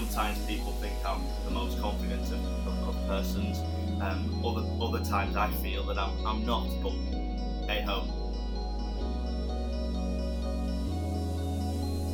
sometimes 0.00 0.38
people 0.46 0.72
think 0.80 0.94
I'm 1.04 1.20
the 1.44 1.50
most 1.50 1.78
confident 1.78 2.22
of, 2.22 2.66
of, 2.66 2.88
of 2.88 3.06
persons. 3.06 3.58
Um, 4.00 4.42
other 4.42 4.64
other 4.80 5.04
times 5.04 5.36
I 5.36 5.50
feel 5.62 5.84
that 5.84 5.98
I'm, 5.98 6.26
I'm 6.26 6.46
not, 6.46 6.68
but 6.82 6.92
hey 7.68 7.82
ho. 7.86 8.06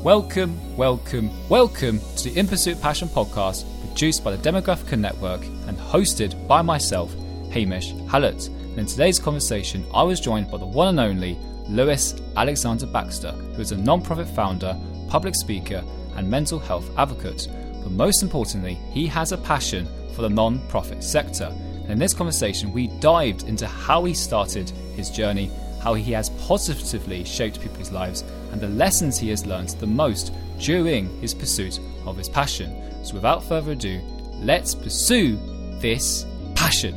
Welcome, 0.02 0.76
welcome, 0.76 1.30
welcome 1.48 2.00
to 2.16 2.24
the 2.24 2.36
In 2.36 2.48
Pursuit 2.48 2.80
Passion 2.80 3.06
podcast, 3.08 3.64
produced 3.86 4.24
by 4.24 4.34
the 4.34 4.50
Demographica 4.50 4.98
Network 4.98 5.44
and 5.68 5.78
hosted 5.78 6.48
by 6.48 6.62
myself, 6.62 7.14
Hamish 7.52 7.92
Hallett. 8.10 8.48
And 8.48 8.80
in 8.80 8.86
today's 8.86 9.20
conversation, 9.20 9.86
I 9.94 10.02
was 10.02 10.18
joined 10.18 10.50
by 10.50 10.58
the 10.58 10.66
one 10.66 10.88
and 10.88 10.98
only 10.98 11.38
Lewis 11.68 12.20
Alexander 12.36 12.86
Baxter, 12.86 13.30
who 13.30 13.62
is 13.62 13.70
a 13.70 13.76
non-profit 13.76 14.28
founder, 14.28 14.76
public 15.08 15.36
speaker, 15.36 15.84
and 16.16 16.28
mental 16.28 16.58
health 16.58 16.90
advocate. 16.98 17.46
But 17.86 17.92
most 17.92 18.24
importantly, 18.24 18.80
he 18.90 19.06
has 19.06 19.30
a 19.30 19.36
passion 19.36 19.86
for 20.12 20.22
the 20.22 20.28
non-profit 20.28 21.04
sector. 21.04 21.52
And 21.82 21.92
in 21.92 21.98
this 22.00 22.14
conversation, 22.14 22.72
we 22.72 22.88
dived 22.98 23.44
into 23.44 23.68
how 23.68 24.02
he 24.02 24.12
started 24.12 24.70
his 24.96 25.08
journey, 25.08 25.52
how 25.80 25.94
he 25.94 26.10
has 26.10 26.30
positively 26.30 27.22
shaped 27.22 27.60
people's 27.60 27.92
lives, 27.92 28.24
and 28.50 28.60
the 28.60 28.70
lessons 28.70 29.18
he 29.18 29.28
has 29.28 29.46
learned 29.46 29.68
the 29.68 29.86
most 29.86 30.32
during 30.58 31.16
his 31.20 31.32
pursuit 31.32 31.78
of 32.06 32.16
his 32.16 32.28
passion. 32.28 32.74
So 33.04 33.14
without 33.14 33.44
further 33.44 33.70
ado, 33.70 34.00
let's 34.32 34.74
pursue 34.74 35.36
this 35.78 36.26
passion. 36.56 36.92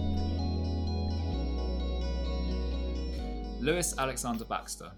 Lewis 3.59 3.93
Alexander 3.95 4.45
Baxter, 4.45 4.89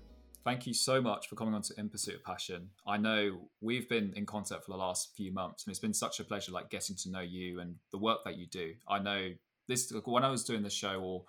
thank 0.44 0.66
you 0.66 0.74
so 0.74 1.02
much 1.02 1.28
for 1.28 1.36
coming 1.36 1.54
on 1.54 1.62
to 1.64 1.74
In 1.78 1.90
Pursuit 1.90 2.16
of 2.16 2.24
Passion. 2.24 2.70
I 2.88 2.98
know 2.98 3.40
we've 3.62 3.88
been 3.88 4.14
in 4.16 4.26
contact 4.26 4.66
for 4.66 4.72
the 4.72 4.78
last 4.78 5.16
few 5.16 5.32
months, 5.32 5.66
and 5.66 5.72
it's 5.72 5.80
been 5.80 5.94
such 5.94 6.20
a 6.20 6.24
pleasure, 6.24 6.52
like 6.52 6.70
getting 6.70 6.96
to 6.98 7.10
know 7.10 7.22
you 7.22 7.60
and 7.60 7.76
the 7.92 7.98
work 7.98 8.20
that 8.26 8.38
you 8.38 8.48
do. 8.48 8.74
I 8.88 9.00
know 9.00 9.30
this 9.68 9.92
when 10.06 10.24
I 10.24 10.30
was 10.30 10.44
doing 10.44 10.64
the 10.64 10.70
show, 10.70 11.00
or 11.00 11.24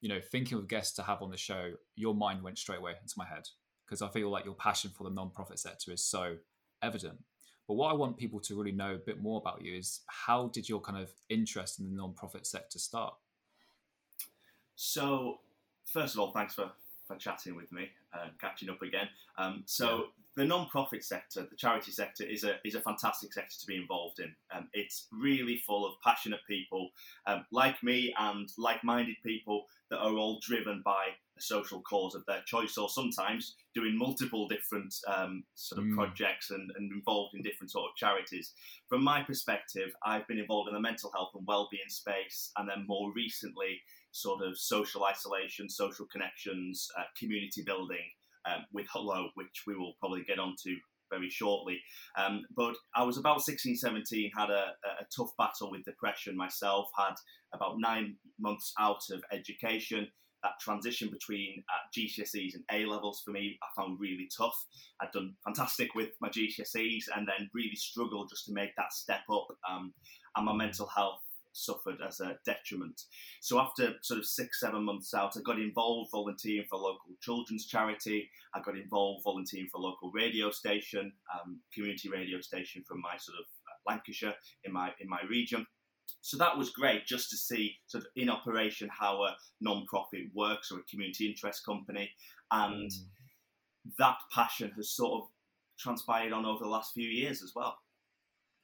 you 0.00 0.08
know, 0.08 0.20
thinking 0.32 0.58
of 0.58 0.68
guests 0.68 0.96
to 0.96 1.02
have 1.02 1.22
on 1.22 1.30
the 1.30 1.36
show, 1.36 1.72
your 1.96 2.14
mind 2.14 2.42
went 2.42 2.58
straight 2.58 2.78
away 2.78 2.92
into 3.00 3.14
my 3.16 3.26
head 3.26 3.48
because 3.84 4.02
I 4.02 4.08
feel 4.08 4.30
like 4.30 4.44
your 4.44 4.54
passion 4.54 4.90
for 4.96 5.04
the 5.04 5.10
non-profit 5.10 5.58
sector 5.58 5.92
is 5.92 6.04
so 6.04 6.36
evident. 6.82 7.18
But 7.66 7.74
what 7.74 7.90
I 7.90 7.94
want 7.94 8.16
people 8.16 8.40
to 8.40 8.56
really 8.56 8.72
know 8.72 8.94
a 8.94 8.98
bit 8.98 9.20
more 9.20 9.40
about 9.40 9.62
you 9.62 9.76
is 9.76 10.00
how 10.06 10.48
did 10.48 10.68
your 10.68 10.80
kind 10.80 10.98
of 10.98 11.10
interest 11.28 11.78
in 11.78 11.90
the 11.90 11.96
non-profit 11.96 12.46
sector 12.46 12.78
start? 12.78 13.14
So 14.74 15.40
first 15.84 16.14
of 16.14 16.20
all, 16.20 16.30
thanks 16.32 16.54
for, 16.54 16.70
for 17.10 17.18
chatting 17.18 17.56
with 17.56 17.72
me, 17.72 17.88
uh, 18.14 18.28
catching 18.40 18.70
up 18.70 18.82
again. 18.82 19.08
Um, 19.36 19.64
so 19.66 20.06
the 20.36 20.44
non-profit 20.44 21.04
sector, 21.04 21.46
the 21.50 21.56
charity 21.56 21.90
sector, 21.90 22.24
is 22.24 22.44
a 22.44 22.54
is 22.64 22.76
a 22.76 22.80
fantastic 22.80 23.32
sector 23.32 23.56
to 23.60 23.66
be 23.66 23.76
involved 23.76 24.20
in. 24.20 24.32
Um, 24.54 24.68
it's 24.72 25.08
really 25.12 25.60
full 25.66 25.84
of 25.84 25.94
passionate 26.04 26.40
people 26.48 26.90
um, 27.26 27.44
like 27.50 27.82
me 27.82 28.14
and 28.16 28.48
like-minded 28.56 29.16
people 29.26 29.64
that 29.90 29.98
are 29.98 30.12
all 30.12 30.38
driven 30.40 30.82
by 30.84 31.06
a 31.36 31.42
social 31.42 31.80
cause 31.80 32.14
of 32.14 32.24
their 32.26 32.42
choice, 32.46 32.78
or 32.78 32.88
sometimes 32.88 33.56
doing 33.74 33.98
multiple 33.98 34.46
different 34.46 34.94
um, 35.08 35.42
sort 35.54 35.80
of 35.80 35.86
mm. 35.86 35.96
projects 35.96 36.50
and, 36.50 36.70
and 36.76 36.92
involved 36.92 37.34
in 37.34 37.42
different 37.42 37.72
sort 37.72 37.90
of 37.90 37.96
charities. 37.96 38.52
From 38.88 39.02
my 39.02 39.24
perspective, 39.24 39.90
I've 40.04 40.28
been 40.28 40.38
involved 40.38 40.68
in 40.68 40.74
the 40.74 40.80
mental 40.80 41.10
health 41.12 41.30
and 41.34 41.44
well-being 41.44 41.88
space, 41.88 42.52
and 42.56 42.68
then 42.68 42.86
more 42.86 43.12
recently 43.16 43.80
sort 44.12 44.42
of 44.46 44.58
social 44.58 45.04
isolation, 45.04 45.68
social 45.68 46.06
connections, 46.10 46.88
uh, 46.98 47.04
community 47.18 47.62
building 47.64 48.06
um, 48.46 48.64
with 48.72 48.86
Hullo, 48.88 49.28
which 49.34 49.62
we 49.66 49.76
will 49.76 49.94
probably 50.00 50.24
get 50.24 50.38
onto 50.38 50.76
very 51.10 51.28
shortly. 51.28 51.80
Um, 52.16 52.42
but 52.56 52.74
I 52.94 53.02
was 53.02 53.18
about 53.18 53.42
16, 53.42 53.76
17, 53.76 54.30
had 54.36 54.50
a, 54.50 54.72
a, 54.84 55.06
tough 55.14 55.30
battle 55.36 55.70
with 55.70 55.84
depression 55.84 56.36
myself, 56.36 56.88
had 56.96 57.14
about 57.52 57.76
nine 57.78 58.16
months 58.38 58.72
out 58.78 59.02
of 59.10 59.22
education. 59.32 60.06
That 60.42 60.52
transition 60.60 61.10
between 61.10 61.62
uh, 61.68 61.98
GCSEs 61.98 62.54
and 62.54 62.64
A 62.72 62.88
levels 62.88 63.20
for 63.24 63.32
me, 63.32 63.58
I 63.62 63.82
found 63.82 64.00
really 64.00 64.28
tough. 64.34 64.54
I'd 65.02 65.10
done 65.12 65.34
fantastic 65.44 65.94
with 65.94 66.10
my 66.20 66.28
GCSEs 66.28 67.04
and 67.14 67.28
then 67.28 67.50
really 67.52 67.74
struggled 67.74 68.30
just 68.30 68.46
to 68.46 68.54
make 68.54 68.70
that 68.76 68.92
step 68.92 69.20
up. 69.30 69.48
Um, 69.68 69.92
and 70.36 70.46
my 70.46 70.54
mental 70.54 70.86
health 70.86 71.20
suffered 71.52 71.98
as 72.06 72.20
a 72.20 72.38
detriment. 72.44 73.02
So 73.40 73.58
after 73.58 73.94
sort 74.02 74.20
of 74.20 74.26
six, 74.26 74.60
seven 74.60 74.84
months 74.84 75.14
out, 75.14 75.36
I 75.36 75.40
got 75.40 75.58
involved 75.58 76.10
volunteering 76.12 76.66
for 76.68 76.76
a 76.76 76.82
local 76.82 77.10
children's 77.20 77.66
charity. 77.66 78.30
I 78.54 78.60
got 78.60 78.76
involved 78.76 79.24
volunteering 79.24 79.68
for 79.70 79.78
a 79.78 79.84
local 79.84 80.10
radio 80.12 80.50
station, 80.50 81.12
um, 81.34 81.60
community 81.74 82.08
radio 82.08 82.40
station 82.40 82.84
from 82.86 83.00
my 83.00 83.16
sort 83.18 83.38
of 83.38 83.44
uh, 83.44 83.90
Lancashire 83.90 84.34
in 84.64 84.72
my 84.72 84.90
in 85.00 85.08
my 85.08 85.20
region. 85.28 85.66
So 86.22 86.36
that 86.38 86.56
was 86.56 86.70
great 86.70 87.06
just 87.06 87.30
to 87.30 87.36
see 87.36 87.76
sort 87.86 88.04
of 88.04 88.10
in 88.16 88.28
operation 88.28 88.88
how 88.90 89.22
a 89.22 89.36
non-profit 89.60 90.24
works 90.34 90.70
or 90.70 90.80
a 90.80 90.90
community 90.90 91.28
interest 91.28 91.64
company, 91.64 92.10
and 92.50 92.90
mm. 92.90 93.04
that 93.98 94.16
passion 94.32 94.72
has 94.76 94.90
sort 94.90 95.22
of 95.22 95.28
transpired 95.78 96.32
on 96.32 96.44
over 96.44 96.64
the 96.64 96.70
last 96.70 96.92
few 96.92 97.08
years 97.08 97.42
as 97.42 97.52
well. 97.54 97.78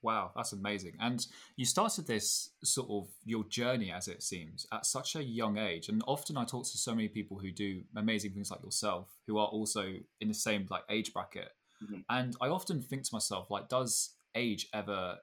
Wow, 0.06 0.30
that's 0.36 0.52
amazing. 0.52 0.92
And 1.00 1.26
you 1.56 1.64
started 1.64 2.06
this 2.06 2.50
sort 2.62 2.88
of 2.88 3.08
your 3.24 3.42
journey, 3.42 3.90
as 3.90 4.06
it 4.06 4.22
seems, 4.22 4.64
at 4.72 4.86
such 4.86 5.16
a 5.16 5.22
young 5.24 5.58
age. 5.58 5.88
And 5.88 6.00
often 6.06 6.36
I 6.36 6.44
talk 6.44 6.62
to 6.62 6.78
so 6.78 6.94
many 6.94 7.08
people 7.08 7.40
who 7.40 7.50
do 7.50 7.82
amazing 7.96 8.30
things 8.30 8.48
like 8.52 8.62
yourself, 8.62 9.08
who 9.26 9.38
are 9.38 9.48
also 9.48 9.94
in 10.20 10.28
the 10.28 10.34
same 10.34 10.68
like 10.70 10.84
age 10.88 11.12
bracket. 11.12 11.48
Mm-hmm. 11.82 12.02
And 12.08 12.36
I 12.40 12.46
often 12.46 12.80
think 12.82 13.02
to 13.02 13.14
myself, 13.14 13.50
like, 13.50 13.68
does 13.68 14.14
age 14.36 14.68
ever 14.72 15.16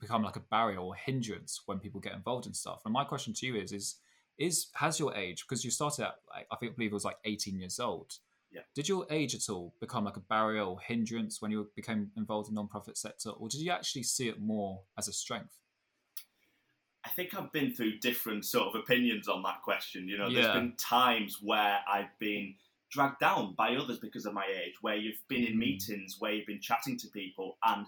become 0.00 0.24
like 0.24 0.34
a 0.34 0.40
barrier 0.50 0.78
or 0.78 0.96
hindrance 0.96 1.62
when 1.66 1.78
people 1.78 2.00
get 2.00 2.14
involved 2.14 2.46
in 2.46 2.52
stuff? 2.52 2.82
And 2.84 2.92
my 2.92 3.04
question 3.04 3.32
to 3.32 3.46
you 3.46 3.54
is, 3.54 3.70
is 3.70 3.94
is 4.40 4.70
has 4.74 4.98
your 4.98 5.14
age 5.14 5.44
because 5.48 5.64
you 5.64 5.70
started 5.70 6.06
at 6.06 6.16
like, 6.28 6.48
I 6.50 6.56
think 6.56 6.72
I 6.72 6.74
believe 6.74 6.90
it 6.90 6.94
was 6.94 7.04
like 7.04 7.18
18 7.24 7.60
years 7.60 7.78
old 7.78 8.14
yeah. 8.54 8.62
Did 8.74 8.88
your 8.88 9.06
age 9.10 9.34
at 9.34 9.50
all 9.50 9.74
become 9.80 10.04
like 10.04 10.16
a 10.16 10.20
barrier 10.20 10.62
or 10.62 10.78
hindrance 10.78 11.42
when 11.42 11.50
you 11.50 11.68
became 11.74 12.10
involved 12.16 12.48
in 12.48 12.54
the 12.54 12.60
non-profit 12.60 12.96
sector, 12.96 13.30
or 13.30 13.48
did 13.48 13.60
you 13.60 13.72
actually 13.72 14.04
see 14.04 14.28
it 14.28 14.40
more 14.40 14.80
as 14.96 15.08
a 15.08 15.12
strength? 15.12 15.58
I 17.04 17.10
think 17.10 17.34
I've 17.34 17.52
been 17.52 17.74
through 17.74 17.98
different 17.98 18.46
sort 18.46 18.68
of 18.68 18.80
opinions 18.80 19.28
on 19.28 19.42
that 19.42 19.62
question. 19.62 20.08
You 20.08 20.18
know, 20.18 20.28
yeah. 20.28 20.42
there's 20.42 20.54
been 20.54 20.74
times 20.78 21.38
where 21.42 21.80
I've 21.86 22.16
been 22.18 22.54
dragged 22.90 23.18
down 23.18 23.54
by 23.58 23.74
others 23.74 23.98
because 23.98 24.24
of 24.24 24.32
my 24.32 24.46
age, 24.46 24.74
where 24.80 24.96
you've 24.96 25.20
been 25.28 25.44
in 25.44 25.54
mm. 25.54 25.58
meetings, 25.58 26.16
where 26.20 26.32
you've 26.32 26.46
been 26.46 26.60
chatting 26.60 26.96
to 26.98 27.08
people, 27.08 27.58
and 27.64 27.86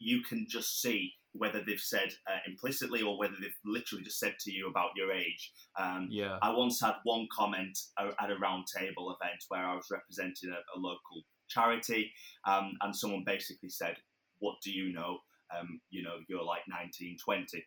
you 0.00 0.22
can 0.22 0.46
just 0.48 0.82
see 0.82 1.14
whether 1.38 1.62
they've 1.64 1.80
said 1.80 2.10
uh, 2.26 2.38
implicitly 2.46 3.02
or 3.02 3.18
whether 3.18 3.34
they've 3.40 3.50
literally 3.64 4.04
just 4.04 4.18
said 4.18 4.34
to 4.40 4.52
you 4.52 4.68
about 4.68 4.90
your 4.96 5.12
age. 5.12 5.52
Um, 5.78 6.08
yeah. 6.10 6.38
I 6.42 6.50
once 6.50 6.80
had 6.80 6.94
one 7.04 7.26
comment 7.32 7.78
at 7.98 8.30
a 8.30 8.34
roundtable 8.34 9.14
event 9.14 9.44
where 9.48 9.64
I 9.64 9.74
was 9.74 9.86
representing 9.90 10.50
a, 10.50 10.78
a 10.78 10.78
local 10.78 11.22
charity, 11.48 12.12
um, 12.46 12.72
and 12.82 12.94
someone 12.94 13.24
basically 13.24 13.70
said, 13.70 13.96
"What 14.40 14.56
do 14.62 14.70
you 14.70 14.92
know? 14.92 15.18
Um, 15.56 15.80
you 15.90 16.02
know, 16.02 16.16
you're 16.28 16.44
like 16.44 16.62
19, 16.68 17.16
20." 17.24 17.64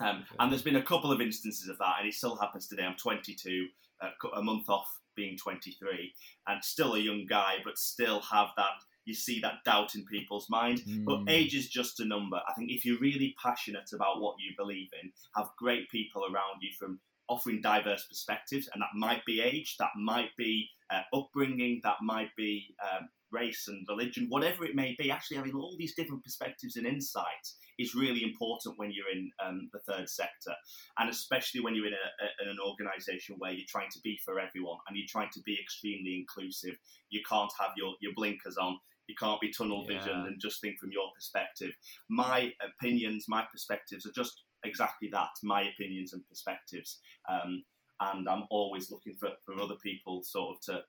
Um, 0.00 0.24
and 0.38 0.50
there's 0.50 0.62
been 0.62 0.76
a 0.76 0.82
couple 0.82 1.12
of 1.12 1.20
instances 1.20 1.68
of 1.68 1.78
that, 1.78 1.96
and 1.98 2.08
it 2.08 2.14
still 2.14 2.36
happens 2.36 2.66
today. 2.66 2.84
I'm 2.84 2.96
22, 2.96 3.66
uh, 4.02 4.28
a 4.36 4.42
month 4.42 4.68
off 4.68 4.88
being 5.14 5.36
23, 5.36 6.12
and 6.46 6.64
still 6.64 6.94
a 6.94 6.98
young 6.98 7.26
guy, 7.28 7.56
but 7.64 7.76
still 7.76 8.20
have 8.22 8.48
that 8.56 8.70
you 9.04 9.14
see 9.14 9.40
that 9.40 9.64
doubt 9.64 9.94
in 9.94 10.04
people's 10.04 10.48
mind. 10.48 10.82
Mm. 10.86 11.04
But 11.04 11.18
hmm. 11.20 11.28
age 11.28 11.54
is 11.54 11.68
just 11.68 12.00
a 12.00 12.04
number. 12.04 12.40
I 12.48 12.52
think 12.54 12.70
if 12.70 12.84
you're 12.84 12.98
really 12.98 13.34
passionate 13.42 13.90
about 13.92 14.20
what 14.20 14.36
you 14.38 14.54
believe 14.56 14.88
in, 15.02 15.10
have 15.36 15.48
great 15.58 15.88
people 15.90 16.22
around 16.24 16.60
you 16.60 16.70
from 16.78 17.00
offering 17.28 17.60
diverse 17.60 18.06
perspectives, 18.06 18.68
and 18.72 18.82
that 18.82 18.88
might 18.94 19.24
be 19.24 19.40
age, 19.40 19.76
that 19.78 19.90
might 19.96 20.36
be 20.36 20.68
uh, 20.90 21.02
upbringing, 21.14 21.80
that 21.84 21.96
might 22.02 22.34
be 22.36 22.74
um, 22.82 23.08
race 23.32 23.68
and 23.68 23.86
religion, 23.88 24.26
whatever 24.28 24.64
it 24.64 24.74
may 24.74 24.94
be. 24.98 25.10
Actually, 25.10 25.36
having 25.36 25.54
all 25.54 25.76
these 25.78 25.94
different 25.94 26.24
perspectives 26.24 26.76
and 26.76 26.86
insights 26.86 27.56
is 27.78 27.94
really 27.94 28.22
important 28.22 28.78
when 28.78 28.90
you're 28.92 29.10
in 29.12 29.30
um, 29.44 29.70
the 29.72 29.78
third 29.80 30.08
sector, 30.08 30.52
and 30.98 31.08
especially 31.08 31.60
when 31.60 31.74
you're 31.74 31.86
in, 31.86 31.94
a, 31.94 31.96
a, 31.96 32.44
in 32.44 32.50
an 32.50 32.58
organisation 32.64 33.36
where 33.38 33.52
you're 33.52 33.66
trying 33.68 33.90
to 33.90 34.00
be 34.02 34.18
for 34.24 34.40
everyone 34.40 34.78
and 34.88 34.96
you're 34.96 35.06
trying 35.08 35.30
to 35.32 35.40
be 35.42 35.58
extremely 35.60 36.16
inclusive. 36.16 36.76
You 37.10 37.20
can't 37.28 37.52
have 37.58 37.70
your, 37.76 37.94
your 38.00 38.12
blinkers 38.14 38.56
on. 38.56 38.78
You 39.10 39.16
can't 39.18 39.40
be 39.40 39.50
tunnel 39.50 39.84
vision 39.84 40.20
yeah. 40.20 40.26
and 40.26 40.40
just 40.40 40.60
think 40.60 40.78
from 40.78 40.92
your 40.92 41.10
perspective. 41.14 41.72
My 42.08 42.52
opinions, 42.64 43.26
my 43.28 43.44
perspectives 43.50 44.06
are 44.06 44.12
just 44.14 44.44
exactly 44.64 45.08
that 45.12 45.30
my 45.42 45.62
opinions 45.62 46.12
and 46.12 46.26
perspectives. 46.28 47.00
Um, 47.28 47.64
and 48.00 48.28
I'm 48.28 48.44
always 48.50 48.90
looking 48.90 49.14
for, 49.14 49.30
for 49.44 49.60
other 49.60 49.74
people 49.82 50.22
sort 50.22 50.56
of 50.56 50.62
to 50.62 50.82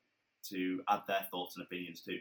to 0.49 0.81
add 0.89 1.01
their 1.07 1.25
thoughts 1.31 1.55
and 1.55 1.65
opinions 1.65 2.01
too. 2.01 2.19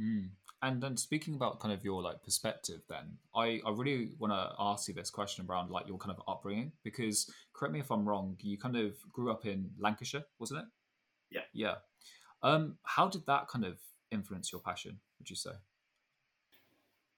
Mm. 0.00 0.30
And 0.62 0.82
then 0.82 0.96
speaking 0.96 1.34
about 1.34 1.60
kind 1.60 1.72
of 1.72 1.84
your 1.84 2.02
like 2.02 2.22
perspective, 2.22 2.80
then 2.88 3.18
I, 3.34 3.60
I 3.66 3.70
really 3.70 4.10
want 4.18 4.32
to 4.32 4.52
ask 4.58 4.88
you 4.88 4.94
this 4.94 5.10
question 5.10 5.46
around 5.48 5.70
like 5.70 5.86
your 5.86 5.98
kind 5.98 6.16
of 6.16 6.22
upbringing 6.26 6.72
because 6.82 7.30
correct 7.52 7.74
me 7.74 7.80
if 7.80 7.90
I'm 7.90 8.08
wrong, 8.08 8.36
you 8.40 8.56
kind 8.58 8.76
of 8.76 8.94
grew 9.12 9.30
up 9.30 9.44
in 9.44 9.70
Lancashire, 9.78 10.24
wasn't 10.38 10.60
it? 10.60 10.66
Yeah. 11.30 11.42
Yeah. 11.52 11.74
Um, 12.42 12.78
how 12.84 13.08
did 13.08 13.26
that 13.26 13.48
kind 13.48 13.64
of 13.64 13.78
influence 14.10 14.52
your 14.52 14.60
passion? 14.60 15.00
Would 15.18 15.30
you 15.30 15.36
say? 15.36 15.52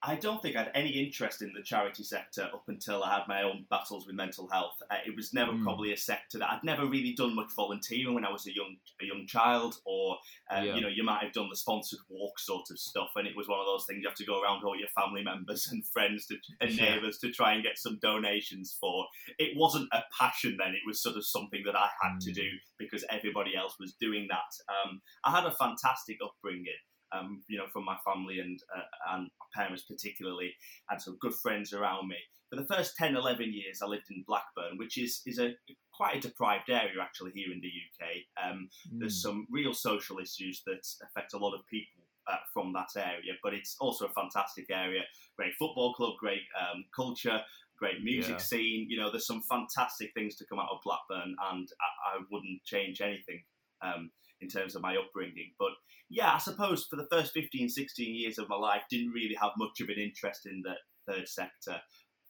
I 0.01 0.15
don't 0.15 0.41
think 0.41 0.55
I 0.55 0.61
had 0.61 0.71
any 0.77 0.91
interest 0.91 1.43
in 1.43 1.53
the 1.53 1.63
charity 1.63 2.05
sector 2.05 2.43
up 2.43 2.65
until 2.69 3.03
I 3.03 3.15
had 3.15 3.27
my 3.27 3.43
own 3.43 3.67
battles 3.69 4.07
with 4.07 4.15
mental 4.15 4.49
health. 4.49 4.81
Uh, 4.89 4.97
it 5.05 5.17
was 5.17 5.35
never 5.35 5.51
mm. 5.51 5.65
probably 5.65 5.93
a 5.93 5.97
sector 5.97 6.39
that 6.39 6.51
I'd 6.51 6.63
never 6.63 6.87
really 6.87 7.15
done 7.15 7.35
much 7.35 7.53
volunteering 7.57 8.15
when 8.15 8.25
I 8.25 8.31
was 8.31 8.47
a 8.47 8.55
young 8.55 8.77
a 9.03 9.05
young 9.05 9.27
child, 9.27 9.77
or 9.85 10.17
um, 10.51 10.65
yeah. 10.65 10.75
you 10.77 10.81
know, 10.81 10.89
you 10.89 11.03
might 11.03 11.25
have 11.25 11.33
done 11.33 11.49
the 11.51 11.57
sponsored 11.57 11.99
walk 12.09 12.39
sort 12.39 12.71
of 12.71 12.79
stuff, 12.79 13.11
and 13.17 13.27
it 13.27 13.37
was 13.37 13.49
one 13.49 13.59
of 13.59 13.67
those 13.67 13.87
things 13.87 14.03
you 14.03 14.09
have 14.09 14.17
to 14.19 14.25
go 14.25 14.41
around 14.41 14.63
all 14.63 14.79
your 14.79 14.89
family 14.89 15.25
members 15.25 15.67
and 15.73 15.85
friends 15.85 16.27
to, 16.27 16.37
and 16.61 16.71
yeah. 16.71 16.95
neighbours 16.95 17.19
to 17.19 17.33
try 17.33 17.55
and 17.55 17.65
get 17.65 17.77
some 17.77 17.99
donations 18.01 18.77
for. 18.81 19.05
It 19.39 19.57
wasn't 19.57 19.89
a 19.93 20.03
passion 20.17 20.57
then; 20.61 20.75
it 20.75 20.87
was 20.87 21.03
sort 21.03 21.17
of 21.17 21.27
something 21.27 21.63
that 21.67 21.77
I 21.77 21.89
had 22.03 22.19
mm. 22.19 22.25
to 22.25 22.33
do 22.33 22.49
because 22.79 23.05
everybody 23.11 23.57
else 23.57 23.75
was 23.81 23.95
doing 23.95 24.29
that. 24.31 24.73
Um, 24.73 25.01
I 25.25 25.33
had 25.33 25.45
a 25.45 25.51
fantastic 25.51 26.19
upbringing 26.25 26.67
um, 27.13 27.43
you 27.49 27.59
know, 27.59 27.67
from 27.73 27.85
my 27.85 27.97
family 28.05 28.41
and 28.41 28.61
uh, 28.77 29.15
and 29.15 29.29
parents 29.55 29.83
particularly, 29.83 30.55
and 30.91 31.01
some 31.01 31.17
good 31.21 31.35
friends 31.35 31.73
around 31.73 32.09
me. 32.09 32.17
For 32.51 32.57
the 32.57 32.67
first 32.67 32.97
10, 32.97 33.15
11 33.15 33.53
years, 33.53 33.81
I 33.83 33.87
lived 33.87 34.11
in 34.11 34.25
Blackburn, 34.27 34.79
which 34.79 34.99
is 34.99 35.23
is 35.27 35.39
a 35.39 35.55
quite 35.93 36.17
a 36.17 36.21
deprived 36.21 36.71
area 36.71 37.01
actually 37.01 37.33
here 37.35 37.53
in 37.53 37.61
the 37.61 37.69
UK. 37.69 38.51
Um, 38.51 38.69
mm. 38.93 39.01
There's 39.01 39.23
some 39.23 39.47
real 39.51 39.75
social 39.75 40.19
issues 40.19 40.63
that 40.67 40.87
affect 41.03 41.35
a 41.35 41.39
lot 41.39 41.55
of 41.55 41.67
people 41.67 42.03
uh, 42.29 42.37
from 42.53 42.73
that 42.75 42.91
area, 42.97 43.33
but 43.43 43.55
it's 43.55 43.77
also 43.81 44.07
a 44.07 44.13
fantastic 44.13 44.67
area. 44.71 45.03
Great 45.37 45.55
football 45.59 45.95
club, 45.95 46.15
great 46.19 46.43
um, 46.59 46.85
culture, 46.95 47.41
great 47.79 48.03
music 48.03 48.33
yeah. 48.33 48.39
scene. 48.39 48.87
You 48.89 48.99
know, 48.99 49.11
there's 49.11 49.27
some 49.27 49.43
fantastic 49.43 50.13
things 50.15 50.37
to 50.37 50.47
come 50.47 50.59
out 50.59 50.69
of 50.71 50.79
Blackburn, 50.85 51.35
and 51.51 51.69
I, 51.81 52.19
I 52.19 52.21
wouldn't 52.31 52.63
change 52.65 53.01
anything 53.01 53.43
um, 53.83 54.11
in 54.41 54.49
terms 54.49 54.75
of 54.75 54.83
my 54.83 54.97
upbringing. 54.97 55.53
But 55.59 55.71
yeah, 56.11 56.33
I 56.33 56.39
suppose 56.39 56.87
for 56.89 56.97
the 56.97 57.09
first 57.11 57.33
15, 57.33 57.69
16 57.69 58.15
years 58.15 58.39
of 58.39 58.49
my 58.49 58.57
life, 58.57 58.83
didn't 58.91 59.13
really 59.13 59.37
have 59.41 59.53
much 59.59 59.81
of 59.81 59.89
an 59.89 59.99
interest 59.99 60.47
in 60.47 60.63
the 60.63 60.75
third 61.11 61.29
sector. 61.29 61.81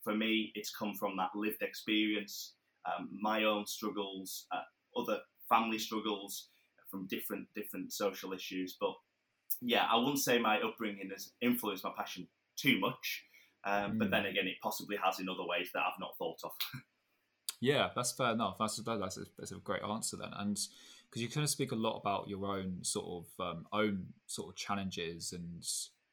For 0.04 0.14
me, 0.14 0.52
it's 0.54 0.74
come 0.74 0.94
from 0.94 1.16
that 1.16 1.30
lived 1.34 1.62
experience, 1.62 2.54
um, 2.86 3.08
my 3.20 3.44
own 3.44 3.66
struggles, 3.66 4.46
uh, 4.52 5.00
other 5.00 5.18
family 5.48 5.78
struggles 5.78 6.48
from 6.90 7.06
different 7.06 7.46
different 7.54 7.92
social 7.92 8.32
issues. 8.32 8.76
But 8.80 8.94
yeah, 9.60 9.86
I 9.90 9.96
wouldn't 9.96 10.20
say 10.20 10.38
my 10.38 10.60
upbringing 10.60 11.10
has 11.12 11.32
influenced 11.40 11.84
my 11.84 11.92
passion 11.96 12.28
too 12.56 12.78
much. 12.80 13.24
Um, 13.64 13.92
mm. 13.92 13.98
But 13.98 14.04
hmm. 14.06 14.10
then 14.12 14.26
again, 14.26 14.46
it 14.46 14.56
possibly 14.62 14.96
has 15.02 15.18
in 15.18 15.28
other 15.28 15.44
ways 15.44 15.70
that 15.74 15.80
I've 15.80 16.00
not 16.00 16.16
thought 16.16 16.38
of. 16.44 16.52
yeah, 17.60 17.90
that's 17.94 18.12
fair 18.12 18.32
enough. 18.32 18.56
That's 18.58 18.76
that's 18.76 19.16
a, 19.16 19.24
that's 19.36 19.52
a 19.52 19.56
great 19.56 19.82
answer 19.82 20.16
then. 20.16 20.30
And 20.36 20.58
because 21.08 21.22
you 21.22 21.28
kind 21.28 21.44
of 21.44 21.50
speak 21.50 21.72
a 21.72 21.76
lot 21.76 21.98
about 21.98 22.28
your 22.28 22.46
own 22.46 22.78
sort 22.82 23.24
of 23.24 23.46
um, 23.46 23.66
own 23.72 24.06
sort 24.26 24.50
of 24.50 24.56
challenges 24.56 25.32
and 25.32 25.64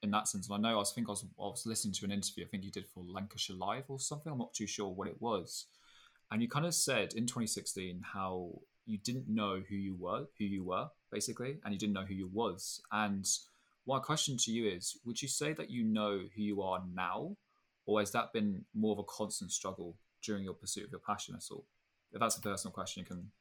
in 0.01 0.11
that 0.11 0.27
sense. 0.27 0.47
And 0.47 0.55
I 0.55 0.69
know 0.69 0.75
I 0.75 0.79
was 0.79 0.93
think 0.93 1.09
I 1.09 1.11
was, 1.11 1.25
I 1.39 1.43
was 1.43 1.65
listening 1.65 1.93
to 1.95 2.05
an 2.05 2.11
interview 2.11 2.45
I 2.45 2.47
think 2.47 2.63
you 2.63 2.71
did 2.71 2.87
for 2.87 3.03
Lancashire 3.03 3.57
Live 3.57 3.85
or 3.89 3.99
something. 3.99 4.31
I'm 4.31 4.37
not 4.37 4.53
too 4.53 4.67
sure 4.67 4.89
what 4.89 5.07
it 5.07 5.21
was, 5.21 5.67
and 6.31 6.41
you 6.41 6.47
kind 6.47 6.65
of 6.65 6.73
said 6.73 7.13
in 7.13 7.25
2016 7.25 8.01
how 8.13 8.59
you 8.85 8.97
didn't 8.99 9.27
know 9.27 9.61
who 9.67 9.75
you 9.75 9.95
were, 9.95 10.25
who 10.37 10.45
you 10.45 10.63
were 10.63 10.87
basically, 11.11 11.57
and 11.63 11.73
you 11.73 11.79
didn't 11.79 11.93
know 11.93 12.05
who 12.05 12.13
you 12.13 12.29
was. 12.31 12.81
And 12.91 13.27
my 13.87 13.99
question 13.99 14.37
to 14.37 14.51
you 14.51 14.69
is: 14.69 14.97
Would 15.05 15.21
you 15.21 15.27
say 15.27 15.53
that 15.53 15.69
you 15.69 15.83
know 15.83 16.19
who 16.35 16.41
you 16.41 16.61
are 16.61 16.83
now, 16.93 17.35
or 17.85 17.99
has 17.99 18.11
that 18.11 18.31
been 18.31 18.63
more 18.73 18.93
of 18.93 18.99
a 18.99 19.03
constant 19.03 19.51
struggle 19.51 19.97
during 20.23 20.43
your 20.43 20.53
pursuit 20.53 20.85
of 20.85 20.91
your 20.91 21.01
passion 21.05 21.35
at 21.35 21.51
all? 21.51 21.65
If 22.13 22.21
that's 22.21 22.37
a 22.37 22.41
personal 22.41 22.71
question, 22.71 23.01
you 23.01 23.07
can 23.07 23.31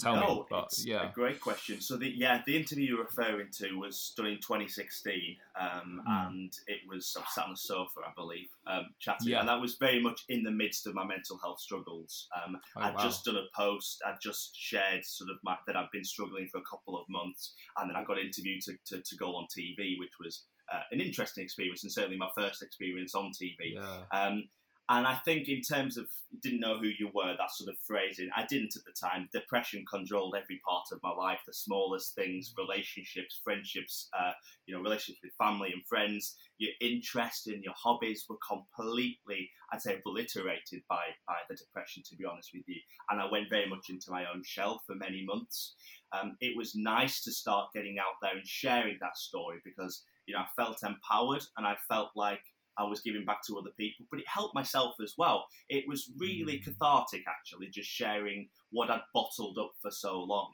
Tell 0.00 0.16
no, 0.16 0.34
me, 0.34 0.42
but 0.50 0.72
yeah, 0.78 1.08
a 1.08 1.12
great 1.12 1.40
question. 1.40 1.80
So 1.80 1.96
the 1.96 2.08
yeah, 2.08 2.42
the 2.46 2.56
interview 2.56 2.88
you're 2.88 3.04
referring 3.04 3.48
to 3.58 3.78
was 3.78 4.12
done 4.16 4.26
in 4.26 4.36
2016, 4.36 5.36
um, 5.58 6.02
mm. 6.06 6.26
and 6.26 6.52
it 6.66 6.80
was 6.88 7.16
I 7.16 7.24
sat 7.32 7.44
on 7.44 7.52
the 7.52 7.56
sofa, 7.56 8.00
I 8.04 8.10
believe, 8.16 8.48
um, 8.66 8.86
chatting, 8.98 9.28
yeah. 9.28 9.40
and 9.40 9.48
that 9.48 9.60
was 9.60 9.76
very 9.76 10.02
much 10.02 10.24
in 10.28 10.42
the 10.42 10.50
midst 10.50 10.88
of 10.88 10.94
my 10.94 11.04
mental 11.06 11.38
health 11.38 11.60
struggles. 11.60 12.28
Um, 12.34 12.58
oh, 12.76 12.80
I'd 12.80 12.94
wow. 12.96 13.02
just 13.04 13.24
done 13.24 13.36
a 13.36 13.46
post, 13.56 14.02
I'd 14.04 14.20
just 14.20 14.56
shared 14.56 15.04
sort 15.04 15.30
of 15.30 15.36
my, 15.44 15.56
that 15.68 15.76
I've 15.76 15.92
been 15.92 16.04
struggling 16.04 16.48
for 16.50 16.58
a 16.58 16.64
couple 16.68 16.98
of 16.98 17.08
months, 17.08 17.54
and 17.78 17.88
then 17.88 17.96
I 17.96 18.02
got 18.02 18.18
interviewed 18.18 18.62
to, 18.62 18.72
to, 18.86 19.00
to 19.00 19.16
go 19.16 19.36
on 19.36 19.46
TV, 19.46 19.96
which 20.00 20.18
was 20.18 20.42
uh, 20.72 20.80
an 20.90 21.00
interesting 21.00 21.44
experience 21.44 21.84
and 21.84 21.92
certainly 21.92 22.16
my 22.16 22.30
first 22.36 22.62
experience 22.62 23.14
on 23.14 23.30
TV. 23.30 23.74
Yeah. 23.74 24.00
Um, 24.12 24.48
and 24.90 25.06
I 25.06 25.14
think, 25.24 25.48
in 25.48 25.62
terms 25.62 25.96
of 25.96 26.08
didn't 26.42 26.60
know 26.60 26.78
who 26.78 26.88
you 26.88 27.10
were, 27.14 27.34
that 27.38 27.50
sort 27.52 27.70
of 27.70 27.78
phrasing, 27.86 28.28
I 28.36 28.44
didn't 28.44 28.76
at 28.76 28.84
the 28.84 28.92
time. 28.92 29.30
Depression 29.32 29.82
controlled 29.90 30.34
every 30.36 30.60
part 30.66 30.84
of 30.92 31.02
my 31.02 31.10
life, 31.10 31.40
the 31.46 31.54
smallest 31.54 32.14
things, 32.14 32.52
relationships, 32.58 33.40
friendships, 33.42 34.10
uh, 34.18 34.32
you 34.66 34.74
know, 34.74 34.82
relationships 34.82 35.20
with 35.22 35.32
family 35.38 35.72
and 35.72 35.86
friends. 35.86 36.36
Your 36.58 36.72
interest 36.82 37.48
in 37.48 37.62
your 37.62 37.72
hobbies 37.74 38.26
were 38.28 38.36
completely, 38.46 39.48
I'd 39.72 39.80
say, 39.80 39.96
obliterated 40.04 40.82
by, 40.88 41.04
by 41.26 41.36
the 41.48 41.56
depression, 41.56 42.02
to 42.10 42.16
be 42.16 42.26
honest 42.26 42.50
with 42.52 42.64
you. 42.66 42.76
And 43.10 43.22
I 43.22 43.30
went 43.30 43.48
very 43.48 43.68
much 43.68 43.88
into 43.88 44.10
my 44.10 44.26
own 44.26 44.42
shell 44.44 44.82
for 44.86 44.96
many 44.96 45.24
months. 45.24 45.76
Um, 46.12 46.36
it 46.40 46.56
was 46.56 46.74
nice 46.74 47.22
to 47.22 47.32
start 47.32 47.72
getting 47.72 47.98
out 47.98 48.20
there 48.20 48.36
and 48.36 48.46
sharing 48.46 48.98
that 49.00 49.16
story 49.16 49.60
because, 49.64 50.04
you 50.26 50.34
know, 50.34 50.40
I 50.40 50.46
felt 50.56 50.82
empowered 50.82 51.42
and 51.56 51.66
I 51.66 51.76
felt 51.88 52.10
like 52.14 52.42
I 52.78 52.84
was 52.84 53.00
giving 53.00 53.24
back 53.24 53.44
to 53.46 53.58
other 53.58 53.70
people, 53.76 54.06
but 54.10 54.20
it 54.20 54.26
helped 54.28 54.54
myself 54.54 54.94
as 55.02 55.14
well. 55.16 55.46
It 55.68 55.84
was 55.88 56.10
really 56.18 56.58
mm. 56.58 56.64
cathartic, 56.64 57.22
actually, 57.28 57.68
just 57.68 57.88
sharing 57.88 58.48
what 58.70 58.90
I'd 58.90 59.00
bottled 59.12 59.58
up 59.58 59.72
for 59.80 59.90
so 59.90 60.20
long. 60.20 60.52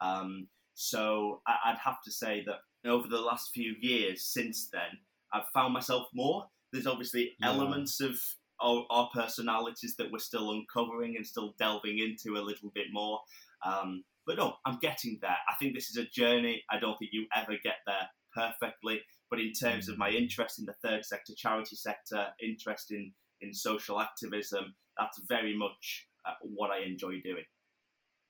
Um, 0.00 0.48
so 0.74 1.40
I'd 1.46 1.78
have 1.78 2.02
to 2.04 2.10
say 2.10 2.44
that 2.46 2.88
over 2.88 3.08
the 3.08 3.20
last 3.20 3.50
few 3.52 3.74
years 3.80 4.24
since 4.24 4.68
then, 4.72 4.98
I've 5.32 5.48
found 5.54 5.72
myself 5.72 6.08
more. 6.14 6.46
There's 6.72 6.86
obviously 6.86 7.32
yeah. 7.40 7.48
elements 7.48 8.00
of 8.00 8.18
our, 8.60 8.84
our, 8.90 9.10
personalities 9.14 9.96
that 9.96 10.10
we're 10.10 10.18
still 10.18 10.52
uncovering 10.52 11.16
and 11.16 11.26
still 11.26 11.54
delving 11.58 11.98
into 11.98 12.38
a 12.38 12.42
little 12.42 12.70
bit 12.74 12.86
more. 12.92 13.20
Um, 13.64 14.04
but 14.26 14.38
no, 14.38 14.54
I'm 14.64 14.78
getting 14.80 15.18
there. 15.20 15.36
I 15.48 15.54
think 15.58 15.74
this 15.74 15.90
is 15.90 15.96
a 15.96 16.04
journey. 16.04 16.62
I 16.70 16.78
don't 16.78 16.96
think 16.98 17.10
you 17.12 17.26
ever 17.34 17.54
get 17.62 17.76
there 17.86 18.08
perfectly. 18.34 19.02
But 19.32 19.40
in 19.40 19.52
terms 19.54 19.88
of 19.88 19.96
my 19.96 20.10
interest 20.10 20.58
in 20.58 20.66
the 20.66 20.74
third 20.86 21.06
sector, 21.06 21.32
charity 21.34 21.74
sector, 21.74 22.26
interest 22.38 22.92
in, 22.92 23.12
in 23.40 23.54
social 23.54 23.98
activism, 23.98 24.74
that's 24.98 25.22
very 25.26 25.56
much 25.56 26.06
uh, 26.26 26.34
what 26.42 26.70
I 26.70 26.80
enjoy 26.84 27.22
doing. 27.24 27.44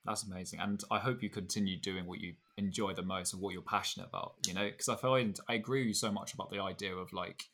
That's 0.04 0.22
amazing, 0.22 0.60
and 0.60 0.81
I 0.93 1.00
hope 1.00 1.20
you 1.20 1.28
continue 1.28 1.76
doing 1.81 2.06
what 2.06 2.20
you 2.20 2.34
enjoy 2.56 2.94
the 2.94 3.02
most 3.02 3.32
and 3.32 3.43
what 3.43 3.52
you're 3.52 3.62
passionate 3.62 4.10
about. 4.10 4.34
You 4.46 4.54
know, 4.54 4.70
because 4.70 4.88
I 4.88 4.94
find 4.94 5.37
I 5.49 5.54
agree 5.54 5.81
with 5.81 5.88
you 5.88 5.94
so 5.94 6.12
much 6.12 6.34
about 6.34 6.52
the 6.52 6.60
idea 6.60 6.94
of 6.94 7.12
like 7.12 7.46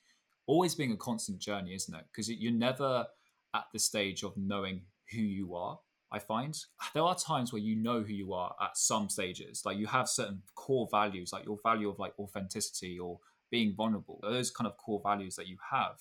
always 0.47 0.75
being 0.75 0.93
a 0.93 0.97
constant 0.99 1.39
journey, 1.39 1.73
isn't 1.73 1.95
it? 1.95 2.05
Because 2.13 2.29
you're 2.31 2.53
never 2.53 3.07
at 3.55 3.65
the 3.73 3.79
stage 3.79 4.25
of 4.25 4.37
knowing 4.37 4.83
who 5.11 5.23
you 5.23 5.55
are. 5.55 5.79
I 6.13 6.19
find 6.19 6.55
there 6.93 7.03
are 7.03 7.17
times 7.17 7.51
where 7.51 7.63
you 7.63 7.77
know 7.77 8.03
who 8.03 8.13
you 8.13 8.35
are 8.35 8.55
at 8.61 8.77
some 8.77 9.09
stages, 9.09 9.63
like 9.65 9.79
you 9.79 9.87
have 9.87 10.07
certain 10.07 10.43
core 10.55 10.87
values, 10.91 11.33
like 11.33 11.47
your 11.47 11.59
value 11.63 11.89
of 11.89 11.99
like 11.99 12.13
authenticity 12.19 12.99
or 12.99 13.21
being 13.51 13.75
vulnerable, 13.75 14.19
those 14.23 14.51
kind 14.51 14.67
of 14.67 14.77
core 14.77 15.01
values 15.03 15.37
that 15.37 15.47
you 15.47 15.57
have. 15.71 15.97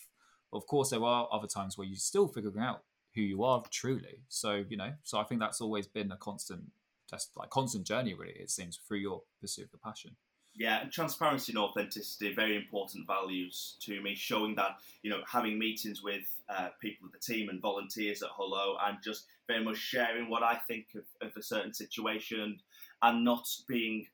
Of 0.54 0.66
course, 0.68 0.90
there 0.90 1.04
are 1.04 1.28
other 1.32 1.48
times 1.48 1.78
where 1.78 1.88
you're 1.88 1.98
still 1.98 2.28
figuring 2.28 2.60
out 2.60 2.84
who 3.16 3.22
you 3.22 3.44
are 3.44 3.64
truly. 3.72 4.22
So, 4.30 4.64
you 4.70 4.78
know, 4.78 4.94
so 5.04 5.18
I 5.18 5.24
think 5.24 5.42
that's 5.42 5.62
always 5.62 5.88
been 5.88 6.12
a 6.12 6.18
constant, 6.18 6.64
just 7.10 7.32
like 7.36 7.50
constant 7.50 7.86
journey, 7.86 8.14
really, 8.14 8.40
it 8.40 8.50
seems, 8.50 8.78
through 8.78 9.00
your 9.00 9.24
pursuit 9.42 9.66
of 9.66 9.72
the 9.72 9.78
passion. 9.78 10.16
Yeah, 10.56 10.82
and 10.82 10.92
transparency 10.92 11.52
and 11.52 11.60
authenticity, 11.60 12.34
very 12.34 12.56
important 12.56 13.06
values 13.06 13.76
to 13.82 14.02
me. 14.02 14.16
Showing 14.16 14.56
that, 14.56 14.78
you 15.04 15.12
know, 15.12 15.22
having 15.32 15.60
meetings 15.60 16.02
with 16.02 16.24
uh, 16.50 16.70
people 16.82 17.06
of 17.06 17.12
the 17.12 17.20
team 17.20 17.50
and 17.50 17.62
volunteers 17.62 18.24
at 18.24 18.30
Hullo 18.30 18.76
and 18.84 18.98
just 19.04 19.26
very 19.48 19.64
much 19.64 19.78
sharing 19.78 20.32
what 20.32 20.42
I 20.42 20.56
think 20.68 20.88
of, 20.96 21.28
of 21.28 21.38
a 21.38 21.44
certain 21.44 21.74
situation 21.74 22.60
and 23.04 23.24
not 23.24 23.48
being 23.68 24.08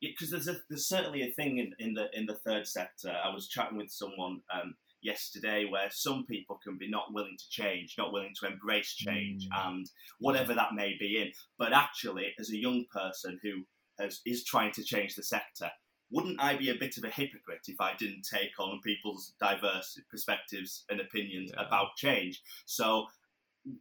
because 0.00 0.30
there's 0.30 0.48
a, 0.48 0.56
there's 0.68 0.88
certainly 0.88 1.22
a 1.22 1.32
thing 1.32 1.58
in, 1.58 1.72
in 1.78 1.94
the 1.94 2.06
in 2.12 2.26
the 2.26 2.34
third 2.46 2.66
sector. 2.66 3.10
I 3.10 3.32
was 3.32 3.48
chatting 3.48 3.78
with 3.78 3.90
someone 3.90 4.40
um, 4.52 4.74
yesterday 5.02 5.66
where 5.70 5.88
some 5.90 6.24
people 6.26 6.58
can 6.62 6.76
be 6.78 6.88
not 6.88 7.12
willing 7.12 7.36
to 7.38 7.48
change, 7.48 7.94
not 7.96 8.12
willing 8.12 8.34
to 8.40 8.46
embrace 8.46 8.94
change, 8.94 9.44
mm. 9.44 9.68
and 9.68 9.86
whatever 10.18 10.54
that 10.54 10.74
may 10.74 10.96
be 10.98 11.20
in. 11.20 11.32
But 11.58 11.72
actually, 11.72 12.34
as 12.38 12.50
a 12.50 12.56
young 12.56 12.84
person 12.92 13.38
who 13.42 13.64
has, 13.98 14.20
is 14.26 14.44
trying 14.44 14.72
to 14.72 14.84
change 14.84 15.14
the 15.14 15.22
sector, 15.22 15.70
wouldn't 16.10 16.40
I 16.40 16.56
be 16.56 16.70
a 16.70 16.74
bit 16.74 16.96
of 16.98 17.04
a 17.04 17.10
hypocrite 17.10 17.66
if 17.68 17.80
I 17.80 17.94
didn't 17.98 18.26
take 18.30 18.58
on 18.58 18.80
people's 18.84 19.34
diverse 19.40 19.98
perspectives 20.10 20.84
and 20.88 21.00
opinions 21.00 21.50
yeah. 21.54 21.66
about 21.66 21.96
change? 21.96 22.42
So 22.66 23.06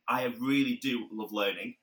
I 0.08 0.34
really 0.40 0.80
do 0.82 1.08
love 1.12 1.32
learning 1.32 1.76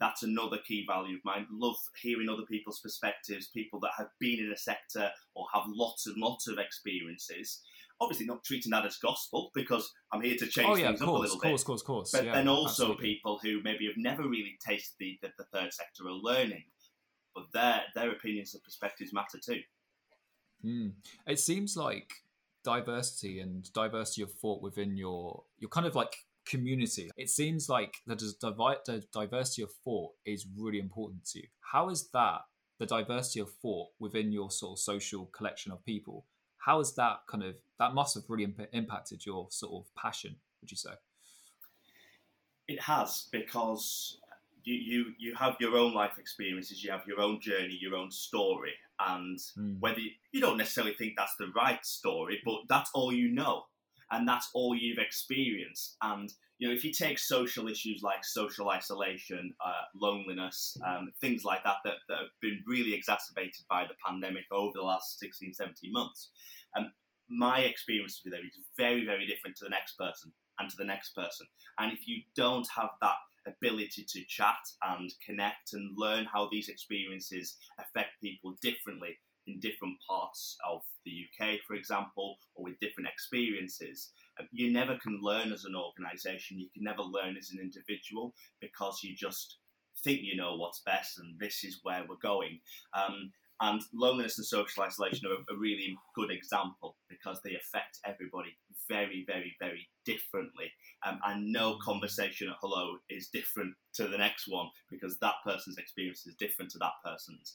that's 0.00 0.22
another 0.22 0.56
key 0.66 0.84
value 0.88 1.16
of 1.16 1.24
mine. 1.24 1.46
Love 1.52 1.76
hearing 2.02 2.28
other 2.28 2.46
people's 2.50 2.80
perspectives, 2.80 3.48
people 3.48 3.78
that 3.80 3.92
have 3.98 4.08
been 4.18 4.40
in 4.40 4.50
a 4.50 4.56
sector 4.56 5.10
or 5.34 5.46
have 5.54 5.64
lots 5.68 6.06
and 6.06 6.16
lots 6.16 6.48
of 6.48 6.58
experiences. 6.58 7.60
Obviously, 8.00 8.24
not 8.24 8.42
treating 8.42 8.70
that 8.70 8.86
as 8.86 8.96
gospel 8.96 9.50
because 9.54 9.92
I'm 10.10 10.22
here 10.22 10.36
to 10.36 10.46
change 10.46 10.68
oh, 10.70 10.76
yeah, 10.76 10.88
things 10.88 11.00
course, 11.00 11.10
up 11.10 11.16
a 11.16 11.20
little 11.20 11.38
course, 11.38 11.62
bit. 11.62 11.66
Course, 11.66 11.82
course, 11.82 12.10
But 12.12 12.24
yeah, 12.24 12.32
then 12.32 12.48
also 12.48 12.84
absolutely. 12.84 13.04
people 13.04 13.38
who 13.42 13.60
maybe 13.62 13.86
have 13.86 13.98
never 13.98 14.22
really 14.22 14.56
tasted 14.66 14.94
the, 14.98 15.18
the, 15.20 15.28
the 15.36 15.44
third 15.52 15.74
sector 15.74 16.04
are 16.08 16.12
learning, 16.12 16.64
but 17.34 17.44
their 17.52 17.82
their 17.94 18.10
opinions 18.10 18.54
and 18.54 18.62
perspectives 18.62 19.12
matter 19.12 19.38
too. 19.44 19.60
Mm. 20.64 20.92
It 21.26 21.38
seems 21.38 21.76
like 21.76 22.10
diversity 22.64 23.40
and 23.40 23.70
diversity 23.74 24.22
of 24.22 24.32
thought 24.32 24.62
within 24.62 24.96
your 24.96 25.44
your 25.58 25.68
kind 25.68 25.86
of 25.86 25.94
like 25.94 26.16
community. 26.46 27.10
It 27.16 27.30
seems 27.30 27.68
like 27.68 27.94
the, 28.06 28.16
the 28.16 29.04
diversity 29.12 29.62
of 29.62 29.70
thought 29.84 30.12
is 30.24 30.46
really 30.56 30.78
important 30.78 31.24
to 31.26 31.40
you. 31.40 31.46
How 31.60 31.90
is 31.90 32.08
that 32.12 32.40
the 32.78 32.86
diversity 32.86 33.40
of 33.40 33.50
thought 33.62 33.88
within 33.98 34.32
your 34.32 34.50
sort 34.50 34.72
of 34.72 34.78
social 34.78 35.26
collection 35.26 35.72
of 35.72 35.84
people? 35.84 36.26
How 36.58 36.80
is 36.80 36.94
that 36.94 37.20
kind 37.28 37.44
of 37.44 37.56
that 37.78 37.94
must 37.94 38.14
have 38.14 38.24
really 38.28 38.44
imp- 38.44 38.68
impacted 38.72 39.24
your 39.24 39.48
sort 39.50 39.72
of 39.72 39.94
passion? 39.94 40.36
Would 40.60 40.70
you 40.70 40.76
say? 40.76 40.90
It 42.68 42.80
has 42.82 43.28
because 43.32 44.18
you, 44.64 44.74
you 44.74 45.04
you 45.18 45.34
have 45.34 45.56
your 45.58 45.76
own 45.76 45.94
life 45.94 46.18
experiences, 46.18 46.84
you 46.84 46.90
have 46.90 47.06
your 47.06 47.20
own 47.20 47.40
journey, 47.40 47.78
your 47.80 47.96
own 47.96 48.10
story, 48.10 48.72
and 48.98 49.38
mm. 49.58 49.80
whether 49.80 49.98
you, 49.98 50.10
you 50.32 50.40
don't 50.40 50.58
necessarily 50.58 50.94
think 50.94 51.14
that's 51.16 51.34
the 51.38 51.50
right 51.56 51.84
story, 51.84 52.40
but 52.44 52.56
that's 52.68 52.90
all 52.94 53.12
you 53.12 53.30
know 53.32 53.64
and 54.10 54.26
that's 54.26 54.50
all 54.54 54.74
you've 54.74 54.98
experienced. 54.98 55.96
And 56.02 56.32
you 56.58 56.68
know, 56.68 56.74
if 56.74 56.84
you 56.84 56.92
take 56.92 57.18
social 57.18 57.68
issues 57.68 58.02
like 58.02 58.22
social 58.22 58.68
isolation, 58.68 59.54
uh, 59.64 59.84
loneliness, 59.94 60.76
um, 60.86 61.10
things 61.20 61.42
like 61.42 61.64
that, 61.64 61.76
that, 61.84 61.94
that 62.08 62.18
have 62.18 62.40
been 62.42 62.62
really 62.66 62.92
exacerbated 62.92 63.64
by 63.70 63.84
the 63.84 63.94
pandemic 64.06 64.44
over 64.52 64.72
the 64.74 64.82
last 64.82 65.18
16, 65.20 65.54
17 65.54 65.90
months, 65.90 66.28
um, 66.76 66.92
my 67.30 67.60
experience 67.60 68.20
with 68.22 68.34
them 68.34 68.42
is 68.44 68.58
very, 68.76 69.06
very 69.06 69.26
different 69.26 69.56
to 69.56 69.64
the 69.64 69.70
next 69.70 69.96
person 69.96 70.32
and 70.58 70.68
to 70.68 70.76
the 70.76 70.84
next 70.84 71.14
person. 71.14 71.46
And 71.78 71.92
if 71.92 72.06
you 72.06 72.22
don't 72.36 72.66
have 72.76 72.90
that 73.00 73.16
ability 73.46 74.04
to 74.06 74.24
chat 74.28 74.60
and 74.82 75.10
connect 75.24 75.72
and 75.72 75.96
learn 75.96 76.26
how 76.30 76.48
these 76.50 76.68
experiences 76.68 77.56
affect 77.78 78.20
people 78.20 78.54
differently, 78.60 79.16
in 79.46 79.60
different 79.60 79.96
parts 80.08 80.56
of 80.68 80.80
the 81.04 81.12
UK, 81.12 81.58
for 81.66 81.74
example, 81.74 82.36
or 82.54 82.64
with 82.64 82.80
different 82.80 83.08
experiences. 83.08 84.10
Um, 84.38 84.48
you 84.52 84.72
never 84.72 84.96
can 84.98 85.20
learn 85.22 85.52
as 85.52 85.64
an 85.64 85.74
organisation, 85.74 86.58
you 86.58 86.68
can 86.74 86.84
never 86.84 87.02
learn 87.02 87.36
as 87.36 87.50
an 87.50 87.58
individual 87.60 88.34
because 88.60 89.00
you 89.02 89.14
just 89.16 89.58
think 90.02 90.20
you 90.22 90.36
know 90.36 90.56
what's 90.56 90.82
best 90.86 91.18
and 91.18 91.38
this 91.38 91.64
is 91.64 91.80
where 91.82 92.04
we're 92.08 92.16
going. 92.22 92.60
Um, 92.94 93.32
and 93.62 93.82
loneliness 93.92 94.38
and 94.38 94.46
social 94.46 94.82
isolation 94.82 95.28
are 95.28 95.54
a 95.54 95.58
really 95.58 95.94
good 96.14 96.30
example 96.30 96.96
because 97.10 97.40
they 97.44 97.54
affect 97.56 97.98
everybody 98.06 98.56
very, 98.88 99.22
very, 99.26 99.54
very 99.60 99.86
differently. 100.06 100.72
Um, 101.06 101.20
and 101.26 101.52
no 101.52 101.76
conversation 101.84 102.48
at 102.48 102.56
Hullo 102.62 102.94
is 103.10 103.28
different 103.28 103.74
to 103.94 104.08
the 104.08 104.16
next 104.16 104.46
one 104.48 104.68
because 104.90 105.18
that 105.18 105.34
person's 105.44 105.76
experience 105.76 106.26
is 106.26 106.34
different 106.36 106.70
to 106.70 106.78
that 106.78 106.92
person's 107.04 107.54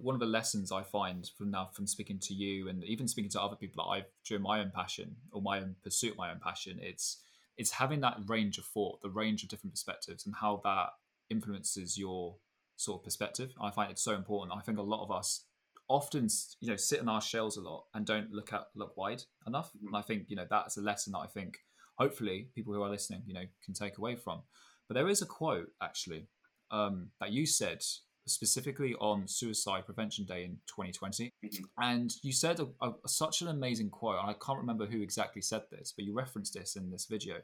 one 0.00 0.14
of 0.14 0.20
the 0.20 0.26
lessons 0.26 0.70
I 0.72 0.82
find 0.82 1.30
from 1.36 1.50
now 1.50 1.70
from 1.72 1.86
speaking 1.86 2.18
to 2.20 2.34
you 2.34 2.68
and 2.68 2.84
even 2.84 3.08
speaking 3.08 3.30
to 3.30 3.40
other 3.40 3.56
people 3.56 3.84
that 3.84 3.90
I've 3.90 4.06
during 4.26 4.42
my 4.42 4.60
own 4.60 4.70
passion 4.74 5.16
or 5.32 5.42
my 5.42 5.58
own 5.58 5.76
pursuit 5.82 6.12
of 6.12 6.18
my 6.18 6.30
own 6.30 6.40
passion, 6.40 6.78
it's 6.80 7.22
it's 7.56 7.70
having 7.70 8.00
that 8.00 8.18
range 8.26 8.58
of 8.58 8.64
thought, 8.64 9.02
the 9.02 9.10
range 9.10 9.42
of 9.42 9.48
different 9.48 9.74
perspectives, 9.74 10.24
and 10.26 10.34
how 10.34 10.60
that 10.64 10.88
influences 11.30 11.98
your 11.98 12.36
sort 12.76 13.00
of 13.00 13.04
perspective. 13.04 13.52
I 13.60 13.70
find 13.70 13.90
it 13.90 13.98
so 13.98 14.14
important. 14.14 14.56
I 14.56 14.62
think 14.62 14.78
a 14.78 14.82
lot 14.82 15.04
of 15.04 15.10
us 15.10 15.44
often, 15.88 16.28
you 16.60 16.70
know, 16.70 16.76
sit 16.76 17.00
in 17.00 17.08
our 17.08 17.20
shells 17.20 17.56
a 17.56 17.60
lot 17.60 17.84
and 17.94 18.06
don't 18.06 18.32
look 18.32 18.52
at 18.52 18.68
look 18.74 18.96
wide 18.96 19.22
enough. 19.46 19.68
Mm-hmm. 19.68 19.88
And 19.88 19.96
I 19.96 20.02
think 20.02 20.24
you 20.28 20.36
know 20.36 20.46
that's 20.48 20.76
a 20.76 20.82
lesson 20.82 21.12
that 21.12 21.18
I 21.18 21.26
think 21.26 21.58
hopefully 21.96 22.48
people 22.54 22.72
who 22.72 22.82
are 22.82 22.90
listening, 22.90 23.22
you 23.26 23.34
know, 23.34 23.44
can 23.64 23.74
take 23.74 23.98
away 23.98 24.16
from. 24.16 24.42
But 24.88 24.94
there 24.94 25.08
is 25.08 25.22
a 25.22 25.26
quote 25.26 25.70
actually 25.82 26.28
um, 26.70 27.08
that 27.20 27.32
you 27.32 27.46
said 27.46 27.84
specifically 28.26 28.94
on 29.00 29.26
Suicide 29.26 29.86
Prevention 29.86 30.24
Day 30.24 30.44
in 30.44 30.58
2020. 30.66 31.30
Mm-hmm. 31.44 31.64
And 31.78 32.14
you 32.22 32.32
said 32.32 32.60
a, 32.60 32.68
a, 32.80 32.92
such 33.06 33.42
an 33.42 33.48
amazing 33.48 33.90
quote. 33.90 34.18
I 34.22 34.34
can't 34.34 34.58
remember 34.58 34.86
who 34.86 35.02
exactly 35.02 35.42
said 35.42 35.62
this, 35.70 35.92
but 35.96 36.04
you 36.04 36.14
referenced 36.14 36.54
this 36.54 36.76
in 36.76 36.90
this 36.90 37.06
video 37.06 37.36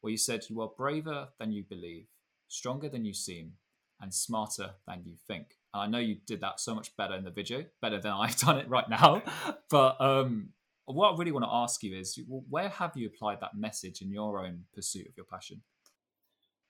where 0.00 0.10
you 0.10 0.16
said, 0.16 0.44
You 0.48 0.60
are 0.62 0.70
braver 0.76 1.28
than 1.38 1.52
you 1.52 1.64
believe, 1.68 2.06
stronger 2.48 2.88
than 2.88 3.04
you 3.04 3.14
seem, 3.14 3.52
and 4.00 4.12
smarter 4.12 4.70
than 4.86 5.02
you 5.04 5.14
think. 5.26 5.56
And 5.72 5.82
I 5.82 5.86
know 5.86 5.98
you 5.98 6.16
did 6.26 6.40
that 6.40 6.60
so 6.60 6.74
much 6.74 6.96
better 6.96 7.14
in 7.14 7.24
the 7.24 7.30
video, 7.30 7.64
better 7.80 8.00
than 8.00 8.12
I've 8.18 8.36
done 8.36 8.58
it 8.58 8.68
right 8.68 8.88
now. 8.88 9.22
but 9.70 10.00
um, 10.00 10.50
what 10.86 11.12
I 11.12 11.16
really 11.16 11.32
want 11.32 11.44
to 11.44 11.52
ask 11.52 11.82
you 11.82 11.96
is 11.96 12.18
where 12.28 12.68
have 12.68 12.96
you 12.96 13.06
applied 13.06 13.40
that 13.40 13.56
message 13.56 14.02
in 14.02 14.10
your 14.10 14.44
own 14.44 14.64
pursuit 14.74 15.06
of 15.08 15.16
your 15.16 15.26
passion? 15.26 15.62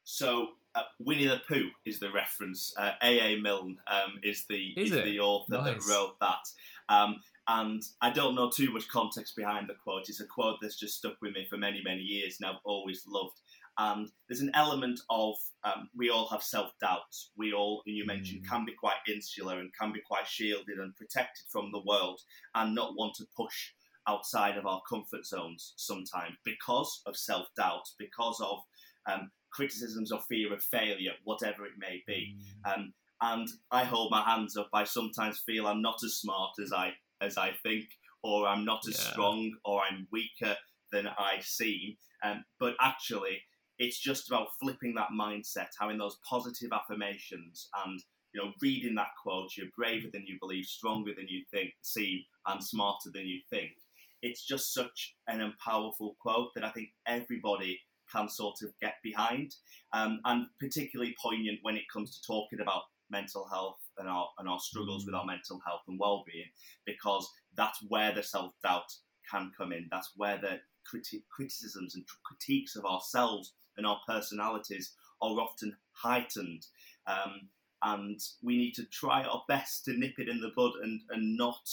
So 0.05 0.51
uh, 0.77 0.83
Winnie 0.99 1.27
the 1.27 1.41
Pooh 1.49 1.71
is 1.85 1.99
the 1.99 2.13
reference. 2.13 2.73
Uh, 2.77 2.93
A. 3.03 3.21
A. 3.21 3.41
Milne 3.41 3.79
um, 3.91 4.19
is 4.23 4.45
the 4.49 4.75
is, 4.77 4.93
is 4.93 5.05
the 5.05 5.19
author 5.19 5.55
nice. 5.55 5.65
that 5.65 5.93
wrote 5.93 6.17
that. 6.21 6.47
Um, 6.89 7.17
and 7.49 7.83
I 8.01 8.11
don't 8.11 8.35
know 8.35 8.51
too 8.51 8.73
much 8.73 8.89
context 8.89 9.37
behind 9.37 9.69
the 9.69 9.75
quote. 9.75 10.09
It's 10.09 10.21
a 10.21 10.27
quote 10.27 10.59
that's 10.61 10.79
just 10.79 10.99
stuck 10.99 11.17
with 11.23 11.33
me 11.33 11.47
for 11.49 11.57
many, 11.57 11.81
many 11.83 12.03
years, 12.03 12.39
and 12.39 12.49
I've 12.49 12.61
always 12.65 13.05
loved. 13.07 13.41
And 13.79 14.09
there's 14.29 14.41
an 14.41 14.53
element 14.55 15.01
of 15.11 15.35
um, 15.65 15.89
we 15.97 16.11
all 16.11 16.29
have 16.29 16.43
self 16.43 16.73
doubts. 16.81 17.31
We 17.37 17.53
all, 17.53 17.83
you 17.87 18.05
mentioned, 18.05 18.45
mm. 18.45 18.49
can 18.49 18.65
be 18.65 18.73
quite 18.73 18.97
insular 19.09 19.61
and 19.61 19.71
can 19.79 19.93
be 19.93 20.01
quite 20.07 20.27
shielded 20.27 20.79
and 20.79 20.97
protected 20.97 21.47
from 21.49 21.73
the 21.73 21.83
world, 21.87 22.21
and 22.55 22.75
not 22.75 22.97
want 22.97 23.15
to 23.17 23.25
push 23.37 23.73
outside 24.09 24.57
of 24.57 24.67
our 24.67 24.81
comfort 24.89 25.27
zones 25.27 25.73
sometimes 25.77 26.37
because 26.45 27.03
of 27.07 27.17
self 27.17 27.47
doubt, 27.57 27.89
because 27.99 28.41
of 28.41 28.59
um, 29.07 29.31
criticisms 29.57 30.13
or 30.13 30.21
fear 30.21 30.53
of 30.53 30.63
failure, 30.63 31.13
whatever 31.25 31.65
it 31.65 31.73
may 31.79 32.03
be. 32.07 32.37
Mm. 32.67 32.73
Um, 32.73 32.93
and 33.23 33.49
I 33.71 33.85
hold 33.85 34.11
my 34.11 34.23
hands 34.23 34.57
up. 34.57 34.69
I 34.75 34.85
sometimes 34.85 35.39
feel 35.39 35.67
I'm 35.67 35.81
not 35.81 36.05
as 36.05 36.15
smart 36.15 36.53
as 36.63 36.73
I 36.73 36.93
as 37.23 37.39
I 37.39 37.53
think, 37.63 37.87
or 38.23 38.47
I'm 38.47 38.67
not 38.67 38.87
as 38.87 38.99
yeah. 38.99 39.13
strong, 39.13 39.53
or 39.65 39.81
I'm 39.81 40.07
weaker 40.13 40.55
than 40.93 41.09
I 41.09 41.39
seem. 41.41 41.97
Um, 42.23 42.45
but 42.61 42.75
actually, 42.79 43.41
it's 43.79 43.99
just 43.99 44.29
about 44.29 44.49
flipping 44.61 44.95
that 44.95 45.09
mindset, 45.19 45.69
having 45.81 45.97
those 45.97 46.19
positive 46.29 46.71
affirmations, 46.73 47.71
and 47.87 47.99
you 48.35 48.45
know, 48.45 48.53
reading 48.61 48.95
that 48.97 49.17
quote: 49.23 49.57
"You're 49.57 49.69
braver 49.75 50.09
than 50.13 50.27
you 50.27 50.37
believe, 50.39 50.67
stronger 50.67 51.13
than 51.17 51.29
you 51.29 51.43
think, 51.51 51.73
seem, 51.81 52.21
and 52.47 52.63
smarter 52.63 53.11
than 53.15 53.27
you 53.27 53.41
think." 53.49 53.73
It's 54.21 54.45
just 54.45 54.75
such 54.75 55.15
an 55.29 55.55
powerful 55.65 56.17
quote 56.21 56.51
that 56.55 56.65
I 56.65 56.71
think 56.71 56.89
everybody 57.07 57.79
can 58.11 58.29
sort 58.29 58.57
of 58.63 58.71
get 58.81 58.95
behind, 59.03 59.55
um, 59.93 60.21
and 60.25 60.47
particularly 60.61 61.15
poignant 61.23 61.59
when 61.63 61.77
it 61.77 61.89
comes 61.93 62.17
to 62.17 62.27
talking 62.27 62.61
about 62.61 62.83
mental 63.11 63.47
health 63.49 63.79
and 63.99 64.09
our 64.09 64.29
and 64.39 64.49
our 64.49 64.59
struggles 64.59 65.07
with 65.07 65.15
our 65.15 65.25
mm. 65.25 65.29
mental 65.29 65.61
health 65.67 65.83
and 65.89 65.99
well-being, 65.99 66.51
because 66.85 67.29
that's 67.57 67.79
where 67.89 68.13
the 68.13 68.23
self-doubt 68.23 68.93
can 69.31 69.53
come 69.57 69.73
in. 69.73 69.89
That's 69.91 70.13
where 70.17 70.39
the 70.39 70.61
criti- 70.87 71.25
criticisms 71.31 71.95
and 71.95 72.05
critiques 72.25 72.77
of 72.77 72.85
ourselves 72.85 73.55
and 73.77 73.87
our 73.87 74.01
personalities 74.07 74.95
are 75.21 75.41
often 75.41 75.77
heightened. 75.93 76.67
Um, 77.07 77.49
and 77.83 78.21
we 78.43 78.57
need 78.57 78.73
to 78.75 78.85
try 78.87 79.23
our 79.23 79.43
best 79.49 79.85
to 79.85 79.93
nip 79.93 80.15
it 80.19 80.29
in 80.29 80.41
the 80.41 80.51
bud 80.57 80.73
and, 80.83 81.01
and 81.11 81.37
not 81.37 81.69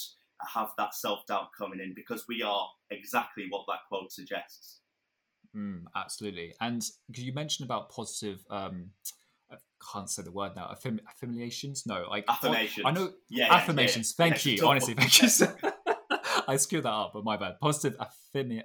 have 0.54 0.70
that 0.76 0.94
self 0.94 1.26
doubt 1.26 1.48
coming 1.56 1.80
in 1.80 1.94
because 1.94 2.24
we 2.28 2.42
are 2.42 2.68
exactly 2.90 3.46
what 3.48 3.64
that 3.68 3.80
quote 3.88 4.12
suggests. 4.12 4.80
Mm, 5.56 5.84
absolutely. 5.94 6.54
And 6.60 6.84
you 7.14 7.32
mentioned 7.32 7.66
about 7.66 7.90
positive, 7.90 8.44
um, 8.50 8.90
I 9.50 9.56
can't 9.92 10.10
say 10.10 10.22
the 10.22 10.32
word 10.32 10.52
now. 10.56 10.68
Affirm- 10.70 11.00
affirmations? 11.08 11.84
No, 11.86 12.06
like 12.08 12.24
affirmations. 12.28 12.84
I 12.86 12.90
know. 12.90 13.12
Yeah, 13.28 13.54
affirmations. 13.54 14.14
Yeah, 14.18 14.26
yeah. 14.26 14.30
Thank 14.30 14.46
you. 14.46 14.66
Honestly, 14.66 14.94
thank 14.94 15.22
you. 15.22 15.28
I 16.48 16.56
screwed 16.56 16.84
that 16.84 16.92
up, 16.92 17.12
but 17.14 17.24
my 17.24 17.36
bad. 17.36 17.60
Positive 17.60 17.96
affirmation. 18.00 18.64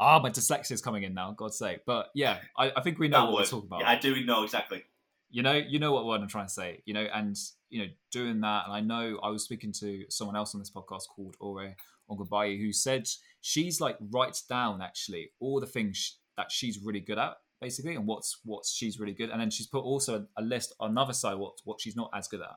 Ah, 0.00 0.18
oh, 0.18 0.22
my 0.22 0.30
dyslexia 0.30 0.72
is 0.72 0.80
coming 0.80 1.02
in 1.02 1.12
now. 1.12 1.32
God's 1.32 1.58
sake. 1.58 1.80
But 1.86 2.08
yeah, 2.14 2.38
I, 2.56 2.72
I 2.74 2.80
think 2.80 2.98
we 2.98 3.08
know 3.08 3.18
that 3.18 3.24
what 3.24 3.32
word. 3.34 3.40
we're 3.40 3.46
talking 3.46 3.66
about. 3.66 3.80
Yeah, 3.80 3.90
I 3.90 3.96
do 3.96 4.24
know 4.24 4.44
exactly. 4.44 4.82
You 5.30 5.42
know, 5.42 5.52
you 5.52 5.78
know 5.78 5.92
what 5.92 6.06
word 6.06 6.22
I'm 6.22 6.28
trying 6.28 6.46
to 6.46 6.52
say. 6.52 6.82
You 6.86 6.94
know, 6.94 7.06
and 7.12 7.36
you 7.68 7.82
know, 7.82 7.88
doing 8.10 8.40
that. 8.40 8.64
And 8.64 8.72
I 8.72 8.80
know 8.80 9.20
I 9.22 9.28
was 9.28 9.44
speaking 9.44 9.72
to 9.80 10.04
someone 10.08 10.36
else 10.36 10.54
on 10.54 10.60
this 10.60 10.70
podcast 10.70 11.02
called 11.14 11.36
Ore 11.38 11.76
Ogunbiyi, 12.10 12.58
who 12.58 12.72
said 12.72 13.08
she's 13.42 13.80
like 13.80 13.96
writes 14.10 14.42
down 14.42 14.80
actually 14.80 15.32
all 15.38 15.60
the 15.60 15.66
things 15.66 16.16
that 16.36 16.50
she's 16.50 16.78
really 16.82 17.00
good 17.00 17.18
at 17.18 17.36
basically 17.60 17.94
and 17.94 18.06
what's 18.06 18.38
what 18.44 18.64
she's 18.64 18.98
really 18.98 19.12
good 19.12 19.30
and 19.30 19.40
then 19.40 19.50
she's 19.50 19.66
put 19.66 19.80
also 19.80 20.26
a 20.36 20.42
list 20.42 20.74
on 20.80 20.90
another 20.90 21.12
side 21.12 21.36
what 21.36 21.60
what 21.64 21.80
she's 21.80 21.96
not 21.96 22.10
as 22.14 22.28
good 22.28 22.40
at. 22.40 22.56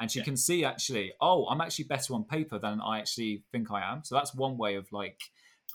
And 0.00 0.10
she 0.10 0.18
yeah. 0.20 0.24
can 0.24 0.36
see 0.36 0.64
actually 0.64 1.12
oh 1.20 1.46
i'm 1.46 1.60
actually 1.60 1.86
better 1.86 2.14
on 2.14 2.24
paper 2.24 2.58
than 2.58 2.80
i 2.80 2.98
actually 2.98 3.44
think 3.52 3.70
i 3.70 3.82
am. 3.82 4.04
So 4.04 4.14
that's 4.14 4.34
one 4.34 4.56
way 4.56 4.76
of 4.76 4.90
like 4.92 5.20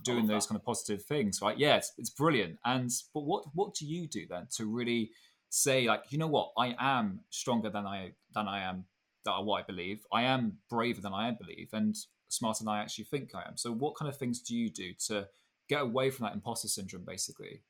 doing 0.06 0.27
those 0.27 0.48
kind 0.48 0.58
of 0.58 0.63
positive 0.63 1.03
things 1.03 1.41
right? 1.41 1.58
Yeah 1.58 1.75
it's, 1.77 1.94
it's 1.98 2.10
brilliant. 2.10 2.58
And 2.65 2.89
but 3.13 3.22
what 3.22 3.46
what 3.53 3.74
do 3.74 3.86
you 3.86 4.08
do 4.08 4.25
then 4.29 4.48
to 4.56 4.65
really 4.65 5.12
say 5.50 5.88
like 5.88 6.03
you 6.10 6.18
know 6.18 6.27
what? 6.27 6.51
I 6.58 6.75
am 6.79 7.22
stronger 7.29 7.70
than 7.70 7.86
i 7.86 8.12
than 8.34 8.48
i 8.48 8.62
am 8.62 8.86
that 9.25 9.44
what 9.44 9.62
i 9.62 9.63
believe. 9.65 10.06
I 10.13 10.24
am 10.24 10.58
braver 10.70 11.01
than 11.01 11.13
i 11.13 11.32
believe 11.32 11.70
and 11.74 11.96
smarter 12.29 12.63
than 12.63 12.74
i 12.74 12.79
actually 12.79 13.06
think 13.06 13.36
i 13.36 13.44
am. 13.46 13.58
So 13.58 13.72
what 13.72 13.96
kind 13.98 14.08
of 14.08 14.18
things 14.18 14.39
do 14.39 14.56
you 14.56 14.70
do 14.70 14.94
to 15.08 15.27
get 15.70 15.82
away 15.82 16.10
from 16.10 16.26
that 16.26 16.34
imposter 16.34 16.68
syndrome, 16.68 17.04
basically. 17.06 17.62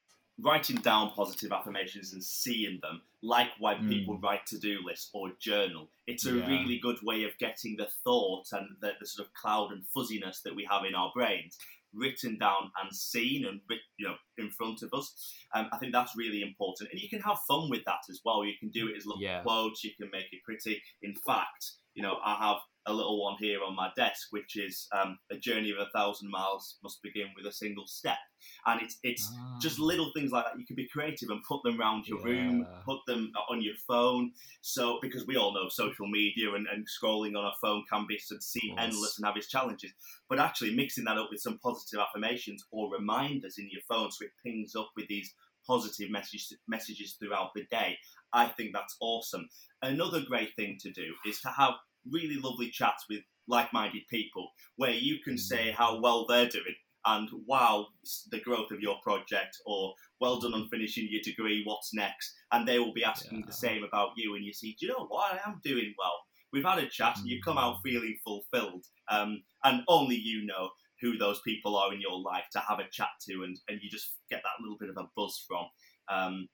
Writing 0.41 0.77
down 0.77 1.11
positive 1.11 1.51
affirmations 1.51 2.13
and 2.13 2.23
seeing 2.23 2.79
them 2.81 3.01
like 3.21 3.49
why 3.59 3.75
people 3.75 4.17
mm. 4.17 4.23
write 4.23 4.45
to-do 4.45 4.79
lists 4.85 5.09
or 5.13 5.31
journal. 5.37 5.89
It's 6.07 6.25
a 6.25 6.31
yeah. 6.31 6.47
really 6.47 6.79
good 6.79 6.97
way 7.03 7.25
of 7.25 7.37
getting 7.39 7.75
the 7.75 7.89
thought 8.05 8.45
and 8.53 8.69
the, 8.79 8.93
the, 9.01 9.05
sort 9.05 9.27
of 9.27 9.33
cloud 9.33 9.73
and 9.73 9.83
fuzziness 9.93 10.39
that 10.45 10.55
we 10.55 10.65
have 10.71 10.85
in 10.85 10.95
our 10.95 11.11
brains 11.13 11.57
written 11.93 12.37
down 12.37 12.71
and 12.81 12.95
seen 12.95 13.45
and 13.45 13.59
you 13.97 14.07
know 14.07 14.15
in 14.37 14.49
front 14.51 14.81
of 14.81 14.93
us. 14.93 15.33
Um, 15.53 15.69
I 15.71 15.77
think 15.77 15.91
that's 15.91 16.15
really 16.15 16.41
important, 16.41 16.91
and 16.91 17.01
you 17.01 17.09
can 17.09 17.21
have 17.21 17.39
fun 17.47 17.69
with 17.69 17.83
that 17.85 18.01
as 18.09 18.21
well. 18.23 18.45
You 18.45 18.53
can 18.59 18.69
do 18.69 18.87
it 18.87 18.97
as 18.97 19.05
little 19.05 19.21
yeah. 19.21 19.41
quotes. 19.41 19.83
You 19.83 19.91
can 19.99 20.09
make 20.11 20.31
it 20.31 20.43
pretty. 20.43 20.81
In 21.01 21.15
fact, 21.15 21.71
you 21.93 22.03
know, 22.03 22.17
I 22.23 22.35
have 22.47 22.57
a 22.85 22.93
little 22.93 23.21
one 23.21 23.35
here 23.39 23.59
on 23.63 23.75
my 23.75 23.89
desk, 23.95 24.27
which 24.31 24.55
is 24.55 24.87
um, 24.91 25.17
a 25.31 25.37
journey 25.37 25.71
of 25.71 25.77
a 25.77 25.89
thousand 25.95 26.29
miles 26.29 26.77
must 26.81 27.01
begin 27.03 27.27
with 27.35 27.45
a 27.45 27.51
single 27.51 27.85
step, 27.87 28.17
and 28.65 28.81
it's 28.81 28.97
it's 29.03 29.29
ah. 29.37 29.57
just 29.61 29.79
little 29.79 30.11
things 30.15 30.31
like 30.31 30.45
that. 30.45 30.59
You 30.59 30.65
can 30.65 30.75
be 30.75 30.87
creative 30.87 31.29
and 31.29 31.41
put 31.47 31.61
them 31.63 31.79
around 31.79 32.07
your 32.07 32.19
yeah. 32.19 32.33
room, 32.33 32.67
put 32.85 32.99
them 33.05 33.31
on 33.49 33.61
your 33.61 33.75
phone. 33.87 34.31
So 34.61 34.99
because 35.01 35.27
we 35.27 35.35
all 35.35 35.53
know 35.53 35.69
social 35.69 36.07
media 36.07 36.53
and, 36.55 36.67
and 36.67 36.87
scrolling 36.87 37.37
on 37.37 37.45
a 37.45 37.51
phone 37.61 37.83
can 37.91 38.05
be 38.07 38.17
seem 38.17 38.75
endless 38.79 39.17
and 39.17 39.25
have 39.25 39.37
its 39.37 39.47
challenges, 39.47 39.91
but 40.29 40.39
actually 40.39 40.75
mixing 40.75 41.03
that 41.05 41.17
up 41.17 41.29
with 41.31 41.41
some 41.41 41.59
positive 41.59 41.99
affirmations 41.99 42.63
or 42.71 42.91
reminders 42.91 43.57
in 43.57 43.69
your 43.71 43.81
phone, 43.87 44.11
so 44.11 44.25
it 44.25 44.31
pings 44.43 44.75
up 44.75 44.89
with 44.95 45.07
these 45.07 45.33
positive 45.69 46.09
messages 46.09 46.57
messages 46.67 47.15
throughout 47.19 47.51
the 47.55 47.65
day. 47.69 47.95
I 48.33 48.47
think 48.47 48.71
that's 48.73 48.97
awesome. 48.99 49.47
Another 49.81 50.21
great 50.27 50.55
thing 50.55 50.77
to 50.81 50.91
do 50.91 51.13
is 51.25 51.39
to 51.41 51.49
have 51.49 51.73
really 52.11 52.37
lovely 52.41 52.69
chats 52.69 53.05
with 53.09 53.21
like-minded 53.47 54.03
people 54.09 54.49
where 54.77 54.91
you 54.91 55.17
can 55.23 55.37
say 55.37 55.69
mm. 55.69 55.73
how 55.73 55.99
well 56.01 56.25
they're 56.27 56.47
doing 56.47 56.75
and 57.05 57.29
wow 57.47 57.87
the 58.31 58.39
growth 58.41 58.71
of 58.71 58.81
your 58.81 58.97
project 59.01 59.57
or 59.65 59.93
well 60.21 60.39
done 60.39 60.53
on 60.53 60.67
finishing 60.69 61.07
your 61.09 61.21
degree 61.23 61.63
what's 61.65 61.93
next 61.93 62.33
and 62.51 62.67
they 62.67 62.77
will 62.77 62.93
be 62.93 63.03
asking 63.03 63.39
yeah. 63.39 63.45
the 63.47 63.53
same 63.53 63.83
about 63.83 64.09
you 64.17 64.35
and 64.35 64.45
you 64.45 64.53
see 64.53 64.75
do 64.79 64.85
you 64.85 64.91
know 64.91 65.05
what 65.07 65.33
i 65.33 65.49
am 65.49 65.59
doing 65.63 65.93
well 65.97 66.17
we've 66.53 66.65
had 66.65 66.77
a 66.77 66.87
chat 66.87 67.17
and 67.17 67.27
you 67.27 67.41
come 67.41 67.57
out 67.57 67.75
mm. 67.75 67.81
feeling 67.83 68.17
fulfilled 68.23 68.85
um, 69.09 69.41
and 69.63 69.81
only 69.87 70.15
you 70.15 70.45
know 70.45 70.69
who 71.01 71.17
those 71.17 71.41
people 71.41 71.75
are 71.77 71.93
in 71.93 72.01
your 72.01 72.19
life 72.19 72.45
to 72.51 72.59
have 72.59 72.79
a 72.79 72.89
chat 72.91 73.09
to 73.27 73.43
and, 73.43 73.57
and 73.67 73.79
you 73.81 73.89
just 73.89 74.15
get 74.29 74.41
that 74.43 74.61
little 74.61 74.77
bit 74.79 74.89
of 74.89 74.97
a 74.97 75.09
buzz 75.15 75.43
from 75.47 75.65
um, 76.09 76.47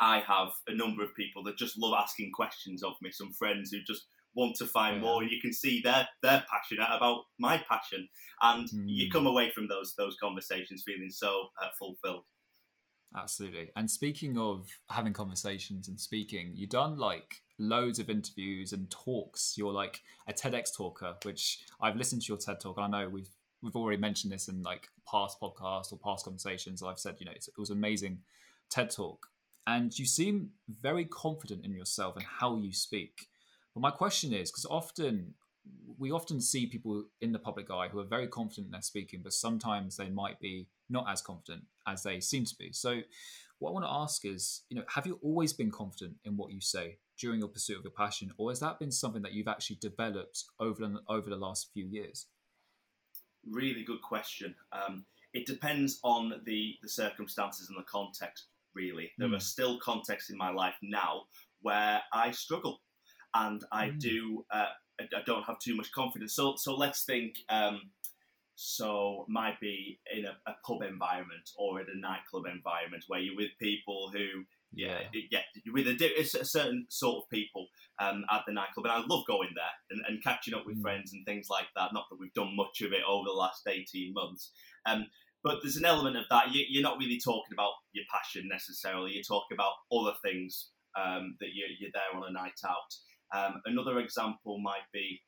i 0.00 0.20
have 0.20 0.48
a 0.68 0.74
number 0.74 1.02
of 1.02 1.14
people 1.14 1.42
that 1.42 1.56
just 1.56 1.78
love 1.78 1.94
asking 1.98 2.30
questions 2.34 2.82
of 2.82 2.94
me 3.02 3.10
some 3.10 3.32
friends 3.32 3.70
who 3.70 3.78
just 3.86 4.06
want 4.34 4.56
to 4.56 4.66
find 4.66 4.96
yeah. 4.96 5.02
more, 5.02 5.22
and 5.22 5.30
you 5.30 5.40
can 5.40 5.52
see 5.52 5.80
they're 5.82 6.08
they're 6.22 6.44
passionate 6.50 6.88
about 6.90 7.24
my 7.38 7.62
passion, 7.68 8.08
and 8.40 8.68
mm. 8.68 8.84
you 8.86 9.10
come 9.10 9.26
away 9.26 9.50
from 9.50 9.68
those 9.68 9.94
those 9.96 10.16
conversations 10.20 10.82
feeling 10.84 11.10
so 11.10 11.48
uh, 11.62 11.68
fulfilled. 11.78 12.24
Absolutely. 13.14 13.70
And 13.76 13.90
speaking 13.90 14.38
of 14.38 14.68
having 14.88 15.12
conversations 15.12 15.88
and 15.88 16.00
speaking, 16.00 16.52
you've 16.54 16.70
done 16.70 16.96
like 16.96 17.42
loads 17.58 17.98
of 17.98 18.08
interviews 18.08 18.72
and 18.72 18.90
talks. 18.90 19.54
You're 19.58 19.72
like 19.72 20.00
a 20.26 20.32
TEDx 20.32 20.74
talker, 20.74 21.16
which 21.22 21.58
I've 21.78 21.96
listened 21.96 22.22
to 22.22 22.28
your 22.28 22.38
TED 22.38 22.60
talk. 22.60 22.78
And 22.78 22.94
I 22.94 23.02
know 23.02 23.10
we've 23.10 23.28
we've 23.62 23.76
already 23.76 24.00
mentioned 24.00 24.32
this 24.32 24.48
in 24.48 24.62
like 24.62 24.88
past 25.10 25.40
podcasts 25.40 25.92
or 25.92 25.98
past 25.98 26.24
conversations. 26.24 26.82
I've 26.82 26.98
said, 26.98 27.16
you 27.18 27.26
know, 27.26 27.32
it 27.32 27.46
was 27.56 27.70
amazing 27.70 28.18
TED 28.70 28.90
talk. 28.90 29.28
And 29.66 29.96
you 29.96 30.04
seem 30.04 30.50
very 30.68 31.04
confident 31.04 31.64
in 31.64 31.72
yourself 31.72 32.16
and 32.16 32.24
how 32.24 32.56
you 32.56 32.72
speak. 32.72 33.28
But 33.74 33.80
my 33.80 33.90
question 33.90 34.32
is 34.32 34.50
because 34.50 34.66
often 34.66 35.34
we 35.98 36.10
often 36.10 36.40
see 36.40 36.66
people 36.66 37.04
in 37.20 37.30
the 37.30 37.38
public 37.38 37.70
eye 37.70 37.88
who 37.88 38.00
are 38.00 38.04
very 38.04 38.26
confident 38.26 38.66
in 38.66 38.72
their 38.72 38.82
speaking, 38.82 39.20
but 39.22 39.32
sometimes 39.32 39.96
they 39.96 40.08
might 40.08 40.40
be 40.40 40.66
not 40.90 41.06
as 41.08 41.22
confident 41.22 41.62
as 41.86 42.02
they 42.02 42.18
seem 42.18 42.44
to 42.44 42.56
be. 42.56 42.72
So, 42.72 43.00
what 43.60 43.70
I 43.70 43.72
want 43.74 43.86
to 43.86 43.92
ask 43.92 44.24
is, 44.24 44.62
you 44.68 44.76
know, 44.76 44.82
have 44.88 45.06
you 45.06 45.20
always 45.22 45.52
been 45.52 45.70
confident 45.70 46.16
in 46.24 46.36
what 46.36 46.50
you 46.50 46.60
say 46.60 46.98
during 47.16 47.38
your 47.38 47.48
pursuit 47.48 47.78
of 47.78 47.84
your 47.84 47.92
passion, 47.92 48.32
or 48.36 48.50
has 48.50 48.58
that 48.58 48.80
been 48.80 48.90
something 48.90 49.22
that 49.22 49.32
you've 49.32 49.46
actually 49.46 49.76
developed 49.76 50.44
over 50.58 50.92
over 51.08 51.30
the 51.30 51.36
last 51.36 51.70
few 51.72 51.86
years? 51.86 52.26
Really 53.50 53.82
good 53.82 54.02
question. 54.02 54.54
Um, 54.72 55.04
it 55.34 55.46
depends 55.46 55.98
on 56.02 56.40
the 56.44 56.76
the 56.82 56.88
circumstances 56.88 57.68
and 57.68 57.78
the 57.78 57.84
context. 57.84 58.46
Really, 58.74 59.10
there 59.18 59.28
mm. 59.28 59.36
are 59.36 59.40
still 59.40 59.78
contexts 59.78 60.30
in 60.30 60.36
my 60.36 60.50
life 60.50 60.74
now 60.82 61.22
where 61.60 62.02
I 62.12 62.30
struggle 62.30 62.80
and 63.34 63.62
I 63.72 63.88
mm. 63.88 64.00
do 64.00 64.44
uh, 64.50 64.66
I 65.00 65.22
don't 65.26 65.44
have 65.44 65.58
too 65.58 65.76
much 65.76 65.92
confidence. 65.92 66.34
So 66.34 66.54
so 66.56 66.74
let's 66.74 67.04
think. 67.04 67.36
Um, 67.48 67.90
so 68.54 69.24
might 69.28 69.58
be 69.60 69.98
in 70.14 70.26
a, 70.26 70.36
a, 70.46 70.54
pub 70.64 70.82
environment 70.82 71.50
or 71.56 71.80
in 71.80 71.86
a 71.92 71.98
nightclub 71.98 72.44
environment 72.46 73.02
where 73.08 73.18
you're 73.18 73.34
with 73.34 73.50
people 73.58 74.10
who 74.12 74.44
yeah 74.74 75.00
yeah 75.30 75.40
with 75.72 75.86
a, 75.86 76.20
a, 76.20 76.24
certain 76.24 76.86
sort 76.88 77.22
of 77.22 77.30
people 77.30 77.66
um, 78.00 78.24
at 78.30 78.42
the 78.46 78.52
nightclub 78.52 78.86
and 78.86 78.92
I 78.92 79.02
love 79.06 79.24
going 79.26 79.50
there 79.54 79.64
and, 79.90 80.02
and 80.08 80.22
catching 80.22 80.54
up 80.54 80.64
with 80.66 80.78
mm. 80.78 80.82
friends 80.82 81.12
and 81.12 81.24
things 81.26 81.48
like 81.50 81.66
that. 81.76 81.92
Not 81.92 82.06
that 82.10 82.18
we've 82.18 82.32
done 82.32 82.56
much 82.56 82.80
of 82.80 82.92
it 82.92 83.02
over 83.06 83.24
the 83.26 83.32
last 83.32 83.66
eighteen 83.68 84.12
months. 84.14 84.52
Um, 84.86 85.06
but 85.44 85.58
there's 85.62 85.76
an 85.76 85.84
element 85.84 86.16
of 86.16 86.24
that. 86.30 86.52
You, 86.52 86.80
are 86.80 86.82
not 86.82 86.98
really 86.98 87.18
talking 87.18 87.52
about 87.52 87.72
your 87.92 88.04
passion 88.12 88.48
necessarily. 88.48 89.12
You're 89.12 89.24
talking 89.24 89.56
about 89.56 89.72
other 89.92 90.14
things 90.24 90.70
um, 90.96 91.36
that 91.40 91.48
you're, 91.52 91.68
you're 91.80 91.90
there 91.92 92.16
on 92.16 92.28
a 92.28 92.32
night 92.32 92.60
out. 92.64 92.94
Um, 93.34 93.60
another 93.64 93.98
example 93.98 94.58
might 94.60 94.86
be 94.92 95.20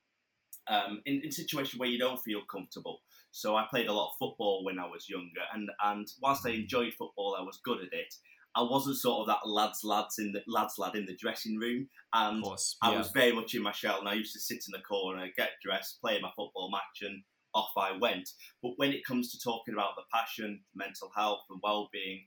um, 0.69 1.03
in, 1.07 1.23
in 1.25 1.33
situations 1.33 1.79
where 1.79 1.89
you 1.89 1.99
don't 1.99 2.23
feel 2.23 2.43
comfortable. 2.51 3.01
So 3.31 3.57
I 3.57 3.67
played 3.69 3.89
a 3.89 3.93
lot 3.93 4.11
of 4.11 4.19
football 4.19 4.65
when 4.65 4.79
I 4.79 4.87
was 4.87 5.09
younger, 5.09 5.43
and, 5.53 5.69
and 5.83 6.07
whilst 6.23 6.47
I 6.47 6.51
enjoyed 6.51 6.93
football, 6.93 7.37
I 7.39 7.43
was 7.43 7.59
good 7.65 7.79
at 7.79 7.93
it. 7.93 8.15
I 8.57 8.63
wasn't 8.63 8.97
sort 8.97 9.21
of 9.21 9.27
that 9.27 9.49
lads 9.49 9.83
lads 9.83 10.19
in 10.19 10.33
the 10.33 10.43
lads 10.47 10.75
lad 10.79 10.95
in 10.95 11.07
the 11.07 11.17
dressing 11.17 11.59
room, 11.59 11.89
and 12.13 12.43
course, 12.43 12.77
yeah. 12.83 12.91
I 12.91 12.97
was 12.97 13.11
very 13.11 13.33
much 13.33 13.55
in 13.55 13.63
my 13.63 13.73
shell. 13.73 13.99
And 13.99 14.09
I 14.09 14.15
used 14.15 14.33
to 14.35 14.41
sit 14.41 14.65
in 14.67 14.73
the 14.73 14.81
corner, 14.81 15.27
get 15.37 15.51
dressed, 15.63 16.01
play 16.01 16.21
my 16.21 16.31
football 16.37 16.71
match, 16.71 17.03
and 17.03 17.23
off 17.55 17.73
I 17.77 17.97
went. 17.97 18.31
But 18.63 18.73
when 18.77 18.93
it 18.93 19.05
comes 19.05 19.31
to 19.31 19.39
talking 19.39 19.75
about 19.75 19.97
the 19.97 20.03
passion, 20.13 20.61
mental 20.75 21.11
health, 21.15 21.43
and 21.51 21.61
well-being, 21.63 22.27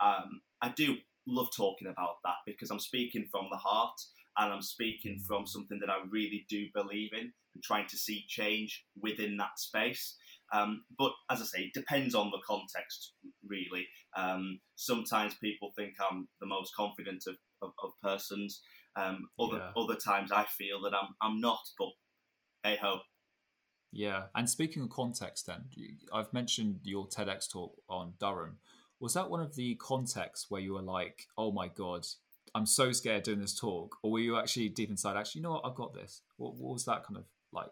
um, 0.00 0.40
I 0.62 0.70
do 0.70 0.96
love 1.26 1.48
talking 1.56 1.88
about 1.88 2.16
that 2.24 2.36
because 2.46 2.70
I'm 2.70 2.78
speaking 2.78 3.26
from 3.30 3.48
the 3.50 3.56
heart 3.56 4.00
and 4.38 4.52
I'm 4.52 4.62
speaking 4.62 5.20
from 5.26 5.46
something 5.46 5.78
that 5.80 5.90
I 5.90 5.98
really 6.10 6.46
do 6.48 6.66
believe 6.74 7.10
in 7.12 7.32
and 7.54 7.62
trying 7.62 7.86
to 7.88 7.96
see 7.96 8.24
change 8.28 8.84
within 9.00 9.36
that 9.38 9.58
space. 9.58 10.16
Um, 10.52 10.84
but 10.98 11.12
as 11.30 11.40
I 11.42 11.44
say, 11.44 11.58
it 11.64 11.74
depends 11.74 12.14
on 12.14 12.30
the 12.30 12.40
context, 12.46 13.12
really. 13.46 13.86
Um, 14.16 14.60
sometimes 14.76 15.34
people 15.34 15.72
think 15.76 15.94
I'm 16.00 16.28
the 16.40 16.46
most 16.46 16.74
confident 16.74 17.24
of, 17.26 17.36
of, 17.62 17.70
of 17.82 17.90
persons. 18.02 18.60
Um, 18.96 19.28
other 19.38 19.58
yeah. 19.58 19.82
other 19.82 19.96
times, 19.96 20.32
I 20.32 20.44
feel 20.44 20.80
that 20.82 20.94
I'm 20.94 21.14
I'm 21.20 21.40
not. 21.40 21.60
But 21.78 21.88
hey 22.64 22.78
ho. 22.80 23.00
Yeah, 23.92 24.24
and 24.34 24.48
speaking 24.48 24.82
of 24.82 24.90
context, 24.90 25.46
then 25.46 25.64
I've 26.12 26.32
mentioned 26.32 26.80
your 26.82 27.06
TEDx 27.06 27.50
talk 27.50 27.74
on 27.88 28.14
Durham. 28.18 28.58
Was 29.00 29.14
that 29.14 29.30
one 29.30 29.40
of 29.40 29.54
the 29.54 29.76
contexts 29.76 30.46
where 30.50 30.60
you 30.60 30.74
were 30.74 30.82
like, 30.82 31.26
"Oh 31.38 31.52
my 31.52 31.68
god, 31.68 32.04
I'm 32.54 32.66
so 32.66 32.92
scared 32.92 33.22
doing 33.22 33.40
this 33.40 33.58
talk, 33.58 33.96
or 34.02 34.12
were 34.12 34.20
you 34.20 34.38
actually 34.38 34.68
deep 34.70 34.90
inside, 34.90 35.16
actually, 35.16 35.40
you 35.40 35.42
know 35.44 35.52
what, 35.52 35.64
I've 35.64 35.74
got 35.74 35.94
this? 35.94 36.22
What, 36.36 36.54
what 36.56 36.74
was 36.74 36.84
that 36.86 37.04
kind 37.04 37.16
of 37.16 37.24
like? 37.52 37.70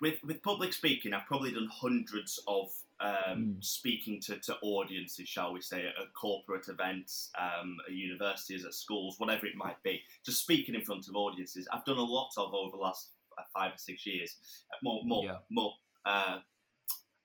With 0.00 0.16
with 0.24 0.42
public 0.42 0.72
speaking, 0.72 1.14
I've 1.14 1.26
probably 1.26 1.52
done 1.52 1.68
hundreds 1.72 2.38
of 2.46 2.68
um, 3.00 3.12
mm. 3.56 3.64
speaking 3.64 4.20
to, 4.22 4.38
to 4.38 4.56
audiences, 4.62 5.28
shall 5.28 5.52
we 5.52 5.60
say, 5.60 5.86
at 5.86 5.94
corporate 6.14 6.68
events, 6.68 7.30
um, 7.38 7.76
at 7.86 7.94
universities, 7.94 8.64
at 8.64 8.74
schools, 8.74 9.16
whatever 9.18 9.46
it 9.46 9.56
might 9.56 9.82
be. 9.82 10.02
Just 10.24 10.40
speaking 10.40 10.74
in 10.74 10.82
front 10.82 11.08
of 11.08 11.16
audiences, 11.16 11.68
I've 11.72 11.84
done 11.84 11.98
a 11.98 12.02
lot 12.02 12.30
of 12.36 12.54
over 12.54 12.76
the 12.76 12.82
last 12.82 13.10
uh, 13.38 13.42
five 13.54 13.72
or 13.72 13.78
six 13.78 14.06
years. 14.06 14.36
Uh, 14.72 14.76
more 14.82 15.00
more 15.04 15.24
yeah. 15.24 15.36
more 15.50 15.72
uh, 16.04 16.38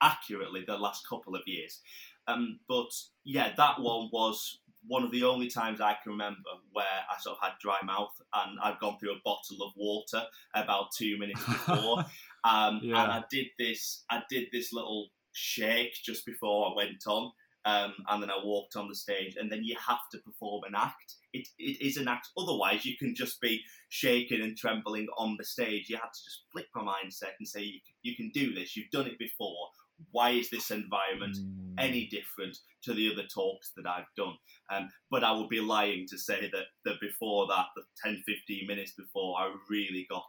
accurately, 0.02 0.64
the 0.66 0.78
last 0.78 1.08
couple 1.08 1.36
of 1.36 1.42
years. 1.46 1.80
Um, 2.28 2.60
but 2.68 2.92
yeah, 3.24 3.54
that 3.58 3.80
one 3.80 4.10
was 4.12 4.60
one 4.88 5.04
of 5.04 5.12
the 5.12 5.24
only 5.24 5.48
times 5.48 5.80
I 5.80 5.96
can 6.02 6.14
remember 6.14 6.50
where 6.72 6.86
I 6.86 7.20
sort 7.20 7.38
of 7.38 7.44
had 7.44 7.54
dry 7.62 7.78
mouth 7.86 8.14
and 8.34 8.60
I'd 8.64 8.80
gone 8.80 8.98
through 8.98 9.12
a 9.12 9.22
bottle 9.24 9.62
of 9.62 9.74
water 9.76 10.24
about 10.56 10.92
two 10.92 11.18
minutes 11.20 11.44
before. 11.46 12.06
Um, 12.44 12.80
yeah. 12.84 13.04
And 13.04 13.12
I 13.12 13.24
did 13.30 13.48
this, 13.58 14.04
I 14.10 14.22
did 14.30 14.48
this 14.52 14.74
little 14.74 15.10
shake 15.34 15.94
just 16.04 16.26
before 16.26 16.72
I 16.72 16.76
went 16.76 17.04
on. 17.08 17.32
Um, 17.64 17.94
and 18.10 18.24
then 18.24 18.32
I 18.32 18.44
walked 18.44 18.76
on 18.76 18.88
the 18.88 18.96
stage, 18.96 19.36
and 19.40 19.52
then 19.52 19.64
you 19.64 19.76
have 19.88 20.00
to 20.14 20.18
perform 20.18 20.64
an 20.64 20.74
act. 20.76 21.18
It, 21.32 21.48
it 21.60 21.80
is 21.80 21.98
an 21.98 22.08
act. 22.08 22.30
Otherwise, 22.36 22.86
you 22.86 22.98
can 22.98 23.14
just 23.14 23.40
be 23.40 23.62
shaking 23.90 24.42
and 24.42 24.58
trembling 24.58 25.08
on 25.16 25.36
the 25.38 25.46
stage. 25.46 25.88
You 25.88 25.98
have 25.98 26.12
to 26.12 26.24
just 26.24 26.46
flip 26.52 26.66
my 26.74 26.82
mindset 26.82 27.34
and 27.38 27.48
say, 27.48 27.62
you, 27.62 27.80
you 28.02 28.16
can 28.16 28.32
do 28.34 28.56
this. 28.56 28.76
You've 28.76 28.90
done 28.90 29.06
it 29.06 29.20
before 29.20 29.68
why 30.12 30.32
is 30.32 30.50
this 30.50 30.72
environment 30.72 31.38
mm. 31.38 31.74
any 31.78 32.08
different 32.08 32.58
to 32.84 32.94
the 32.94 33.12
other 33.12 33.28
talks 33.34 33.72
that 33.76 33.88
I've 33.88 34.12
done? 34.18 34.36
Um, 34.72 34.90
but 35.10 35.24
I 35.24 35.32
would 35.32 35.50
be 35.50 35.62
lying 35.62 36.08
to 36.10 36.18
say 36.18 36.50
that, 36.52 36.66
that 36.86 37.00
before 37.00 37.48
that, 37.48 37.68
the 37.76 37.84
10, 38.04 38.24
15 38.26 38.68
minutes 38.68 38.94
before, 38.94 39.38
I 39.40 39.54
really 39.70 40.08
got 40.10 40.26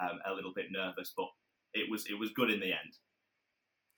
um, 0.00 0.18
a 0.26 0.34
little 0.34 0.52
bit 0.54 0.66
nervous, 0.70 1.12
but 1.16 1.26
it 1.74 1.90
was 1.90 2.06
it 2.06 2.18
was 2.18 2.30
good 2.30 2.50
in 2.50 2.60
the 2.60 2.66
end. 2.66 2.96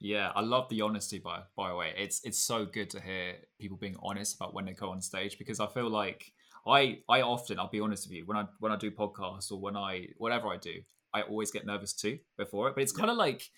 Yeah, 0.00 0.32
I 0.34 0.40
love 0.40 0.68
the 0.68 0.80
honesty 0.80 1.18
by 1.18 1.42
by 1.56 1.68
the 1.68 1.76
way. 1.76 1.92
It's 1.96 2.20
it's 2.24 2.38
so 2.38 2.66
good 2.66 2.90
to 2.90 3.00
hear 3.00 3.36
people 3.60 3.76
being 3.76 3.96
honest 4.02 4.36
about 4.36 4.54
when 4.54 4.64
they 4.64 4.72
go 4.72 4.90
on 4.90 5.00
stage 5.00 5.38
because 5.38 5.60
I 5.60 5.66
feel 5.68 5.88
like 5.88 6.32
I 6.66 6.98
I 7.08 7.22
often 7.22 7.58
I'll 7.58 7.70
be 7.70 7.80
honest 7.80 8.08
with 8.08 8.16
you 8.16 8.26
when 8.26 8.36
I 8.36 8.46
when 8.58 8.72
I 8.72 8.76
do 8.76 8.90
podcasts 8.90 9.52
or 9.52 9.60
when 9.60 9.76
I 9.76 10.08
whatever 10.18 10.48
I 10.48 10.56
do, 10.56 10.74
I 11.14 11.22
always 11.22 11.50
get 11.50 11.66
nervous 11.66 11.92
too 11.92 12.18
before 12.36 12.68
it. 12.68 12.74
But 12.74 12.82
it's 12.82 12.92
kind 12.92 13.10
of 13.10 13.16
like 13.16 13.48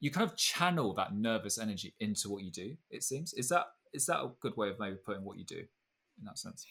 you 0.00 0.10
kind 0.10 0.28
of 0.28 0.36
channel 0.36 0.94
that 0.94 1.14
nervous 1.14 1.58
energy 1.58 1.94
into 2.00 2.28
what 2.28 2.44
you 2.44 2.50
do. 2.50 2.76
It 2.90 3.02
seems 3.02 3.34
is 3.34 3.48
that 3.48 3.66
is 3.92 4.06
that 4.06 4.20
a 4.20 4.30
good 4.40 4.56
way 4.56 4.68
of 4.68 4.78
maybe 4.78 4.96
putting 5.04 5.24
what 5.24 5.38
you 5.38 5.44
do 5.44 5.58
in 5.58 6.24
that 6.24 6.38
sense? 6.38 6.64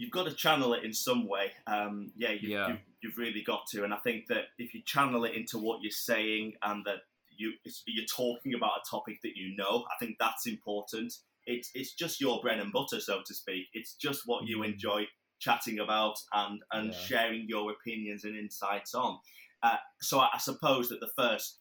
You've 0.00 0.10
got 0.10 0.24
to 0.26 0.32
channel 0.34 0.72
it 0.72 0.82
in 0.82 0.94
some 0.94 1.28
way. 1.28 1.52
Um, 1.66 2.10
yeah, 2.16 2.30
you, 2.30 2.48
Yeah. 2.48 2.68
You, 2.68 2.78
you've 3.02 3.18
really 3.18 3.42
got 3.42 3.66
to. 3.72 3.84
And 3.84 3.92
I 3.92 3.98
think 3.98 4.28
that 4.28 4.44
if 4.58 4.72
you 4.72 4.80
channel 4.86 5.24
it 5.26 5.34
into 5.34 5.58
what 5.58 5.82
you're 5.82 5.90
saying 5.90 6.54
and 6.62 6.82
that 6.86 7.00
you 7.36 7.52
you're 7.86 8.06
talking 8.06 8.54
about 8.54 8.80
a 8.82 8.90
topic 8.90 9.18
that 9.22 9.36
you 9.36 9.54
know, 9.56 9.84
I 9.92 9.98
think 10.02 10.16
that's 10.18 10.46
important. 10.46 11.12
It's 11.44 11.70
it's 11.74 11.92
just 11.92 12.18
your 12.18 12.40
bread 12.40 12.60
and 12.60 12.72
butter, 12.72 12.98
so 12.98 13.20
to 13.26 13.34
speak. 13.34 13.66
It's 13.74 13.92
just 13.94 14.22
what 14.26 14.46
you 14.46 14.60
Mm. 14.60 14.72
enjoy 14.72 15.06
chatting 15.38 15.80
about 15.80 16.16
and 16.32 16.62
and 16.72 16.92
Yeah. 16.92 16.98
sharing 16.98 17.46
your 17.46 17.70
opinions 17.70 18.24
and 18.24 18.34
insights 18.36 18.94
on. 18.94 19.18
Uh, 19.62 19.76
so 20.00 20.18
I, 20.20 20.30
I 20.32 20.38
suppose 20.38 20.88
that 20.88 21.00
the 21.00 21.12
first 21.14 21.60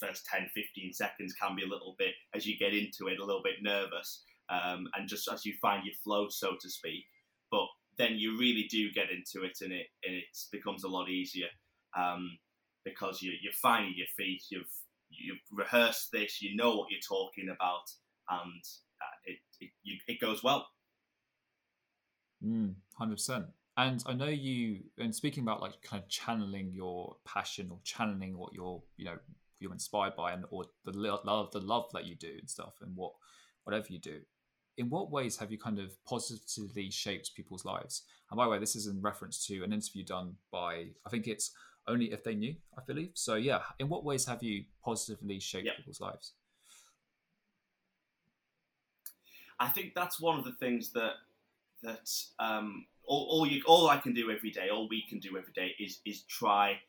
first 0.00 0.24
10 0.26 0.48
15 0.54 0.92
seconds 0.94 1.34
can 1.34 1.54
be 1.54 1.62
a 1.64 1.68
little 1.68 1.94
bit 1.98 2.14
as 2.34 2.46
you 2.46 2.56
get 2.56 2.74
into 2.74 3.08
it 3.08 3.18
a 3.20 3.24
little 3.24 3.42
bit 3.42 3.62
nervous 3.62 4.24
um, 4.48 4.88
and 4.94 5.08
just 5.08 5.28
as 5.28 5.44
you 5.46 5.54
find 5.62 5.84
your 5.86 5.94
flow 6.02 6.28
so 6.28 6.56
to 6.60 6.68
speak 6.68 7.04
then 7.98 8.14
you 8.16 8.38
really 8.38 8.66
do 8.70 8.90
get 8.92 9.10
into 9.10 9.46
it 9.46 9.58
and 9.62 9.72
it 9.72 9.86
and 10.04 10.14
it 10.14 10.24
becomes 10.52 10.84
a 10.84 10.88
lot 10.88 11.08
easier 11.08 11.48
um, 11.96 12.38
because 12.84 13.22
you, 13.22 13.32
you're 13.42 13.52
finding 13.52 13.94
your 13.96 14.06
feet 14.16 14.42
you've 14.50 14.70
you've 15.10 15.38
rehearsed 15.52 16.10
this 16.12 16.42
you 16.42 16.56
know 16.56 16.76
what 16.76 16.88
you're 16.90 17.00
talking 17.00 17.48
about 17.48 17.90
and 18.30 18.62
uh, 19.00 19.16
it, 19.26 19.38
it, 19.60 19.70
you, 19.82 19.96
it 20.08 20.20
goes 20.20 20.42
well 20.42 20.66
Mm, 22.44 22.74
Hundred 22.94 23.16
percent. 23.16 23.46
And 23.76 24.02
I 24.06 24.12
know 24.12 24.28
you. 24.28 24.80
And 24.98 25.14
speaking 25.14 25.42
about 25.42 25.60
like 25.60 25.80
kind 25.82 26.02
of 26.02 26.08
channeling 26.08 26.72
your 26.72 27.16
passion 27.24 27.68
or 27.70 27.78
channeling 27.84 28.36
what 28.36 28.52
you're, 28.52 28.82
you 28.96 29.06
know, 29.06 29.18
you're 29.58 29.72
inspired 29.72 30.14
by, 30.16 30.32
and 30.32 30.44
or 30.50 30.64
the 30.84 30.92
love, 30.92 31.50
the 31.52 31.60
love 31.60 31.86
that 31.92 32.06
you 32.06 32.14
do 32.14 32.36
and 32.38 32.48
stuff, 32.48 32.74
and 32.82 32.94
what, 32.96 33.12
whatever 33.64 33.86
you 33.88 33.98
do. 33.98 34.20
In 34.76 34.90
what 34.90 35.10
ways 35.10 35.36
have 35.36 35.52
you 35.52 35.58
kind 35.58 35.78
of 35.78 35.92
positively 36.04 36.90
shaped 36.90 37.34
people's 37.36 37.64
lives? 37.64 38.02
And 38.30 38.36
by 38.36 38.44
the 38.44 38.50
way, 38.50 38.58
this 38.58 38.74
is 38.74 38.86
in 38.86 39.00
reference 39.00 39.46
to 39.46 39.62
an 39.62 39.72
interview 39.72 40.04
done 40.04 40.34
by 40.50 40.86
I 41.06 41.10
think 41.10 41.28
it's 41.28 41.52
only 41.86 42.12
if 42.12 42.24
they 42.24 42.34
knew, 42.34 42.56
I 42.76 42.82
believe. 42.86 43.10
So 43.14 43.34
yeah, 43.34 43.60
in 43.78 43.88
what 43.88 44.04
ways 44.04 44.24
have 44.26 44.42
you 44.42 44.64
positively 44.84 45.38
shaped 45.38 45.66
Yeah. 45.66 45.76
people's 45.76 46.00
lives? 46.00 46.32
I 49.60 49.68
think 49.68 49.94
that's 49.94 50.20
one 50.20 50.38
of 50.38 50.44
the 50.44 50.52
things 50.52 50.92
that 50.92 51.12
that 51.82 52.10
um, 52.38 52.86
all, 53.04 53.28
all 53.30 53.46
you 53.46 53.62
all 53.66 53.88
I 53.88 53.98
can 53.98 54.14
do 54.14 54.30
every 54.30 54.50
day, 54.50 54.70
all 54.70 54.88
we 54.88 55.04
can 55.08 55.20
do 55.20 55.36
every 55.38 55.52
day 55.52 55.74
is 55.78 56.00
is 56.04 56.22
try 56.22 56.80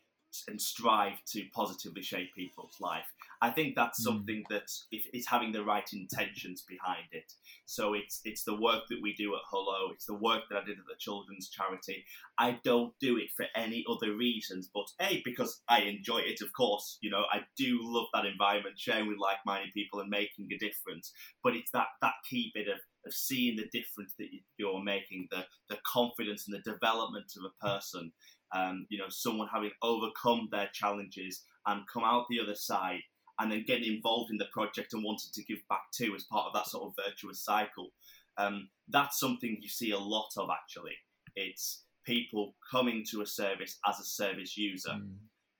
and 0.48 0.62
strive 0.62 1.24
to 1.26 1.46
positively 1.54 2.02
shape 2.04 2.34
people's 2.36 2.78
life. 2.80 3.06
I 3.42 3.52
think 3.52 3.76
that's 3.76 4.00
Mm. 4.02 4.04
something 4.04 4.44
that 4.50 4.70
if 4.92 5.06
is 5.14 5.28
having 5.28 5.52
the 5.52 5.64
right 5.64 5.88
intentions 5.94 6.62
behind 6.64 7.08
it. 7.12 7.32
So 7.66 7.94
it's 7.94 8.22
it's 8.26 8.44
the 8.44 8.56
work 8.60 8.84
that 8.90 9.02
we 9.02 9.14
do 9.14 9.36
at 9.36 9.42
Hello, 9.50 9.92
it's 9.92 10.06
the 10.06 10.16
work 10.16 10.44
that 10.50 10.64
I 10.64 10.66
did 10.66 10.80
at 10.80 10.86
the 10.88 10.96
children's 11.00 11.50
charity. 11.50 12.06
I 12.38 12.60
don't 12.64 12.98
do 13.00 13.18
it 13.18 13.30
for 13.36 13.46
any 13.56 13.86
other 13.90 14.16
reasons, 14.16 14.70
but 14.74 14.88
a 15.00 15.22
because 15.24 15.62
I 15.68 15.82
enjoy 15.82 16.20
it. 16.20 16.42
Of 16.42 16.52
course, 16.54 16.98
you 17.02 17.10
know 17.10 17.26
I 17.32 17.46
do 17.58 17.80
love 17.82 18.08
that 18.14 18.26
environment, 18.26 18.80
sharing 18.80 19.08
with 19.08 19.18
like-minded 19.18 19.74
people 19.74 20.00
and 20.00 20.10
making 20.10 20.52
a 20.52 20.58
difference. 20.58 21.14
But 21.44 21.56
it's 21.56 21.72
that 21.72 21.88
that 22.02 22.16
key 22.30 22.52
bit 22.54 22.68
of 22.68 22.80
of 23.06 23.14
seeing 23.14 23.56
the 23.56 23.68
difference 23.72 24.16
that 24.18 24.34
you- 24.34 24.44
you're 24.58 24.82
making, 24.84 25.28
the 25.30 25.48
the 25.70 25.78
confidence 25.86 26.48
and 26.48 26.56
the 26.56 26.72
development 26.72 27.32
of 27.38 27.44
a 27.46 27.66
person. 27.66 28.12
Um, 28.54 28.86
you 28.90 28.98
know, 28.98 29.10
someone 29.10 29.48
having 29.52 29.72
overcome 29.82 30.50
their 30.52 30.70
challenges 30.74 31.44
and 31.66 31.88
come 31.92 32.04
out 32.04 32.26
the 32.30 32.40
other 32.40 32.56
side, 32.56 33.02
and 33.40 33.52
then 33.52 33.66
getting 33.68 33.94
involved 33.96 34.32
in 34.32 34.38
the 34.38 34.46
project 34.54 34.94
and 34.94 35.04
wanting 35.04 35.32
to 35.34 35.44
give 35.44 35.60
back 35.68 35.92
too 35.94 36.14
as 36.16 36.24
part 36.24 36.48
of 36.48 36.54
that 36.54 36.68
sort 36.68 36.84
of 36.88 37.06
virtuous 37.06 37.42
cycle. 37.44 37.90
Um, 38.38 38.70
that's 38.88 39.20
something 39.20 39.58
you 39.62 39.70
see 39.70 39.92
a 39.92 40.00
lot 40.00 40.30
of 40.38 40.50
actually. 40.50 40.94
It's 41.36 41.84
people 42.06 42.56
coming 42.72 43.04
to 43.12 43.22
a 43.22 43.26
service 43.26 43.80
as 43.88 44.00
a 44.00 44.06
service 44.06 44.56
user 44.58 44.92
Mm. 44.92 45.18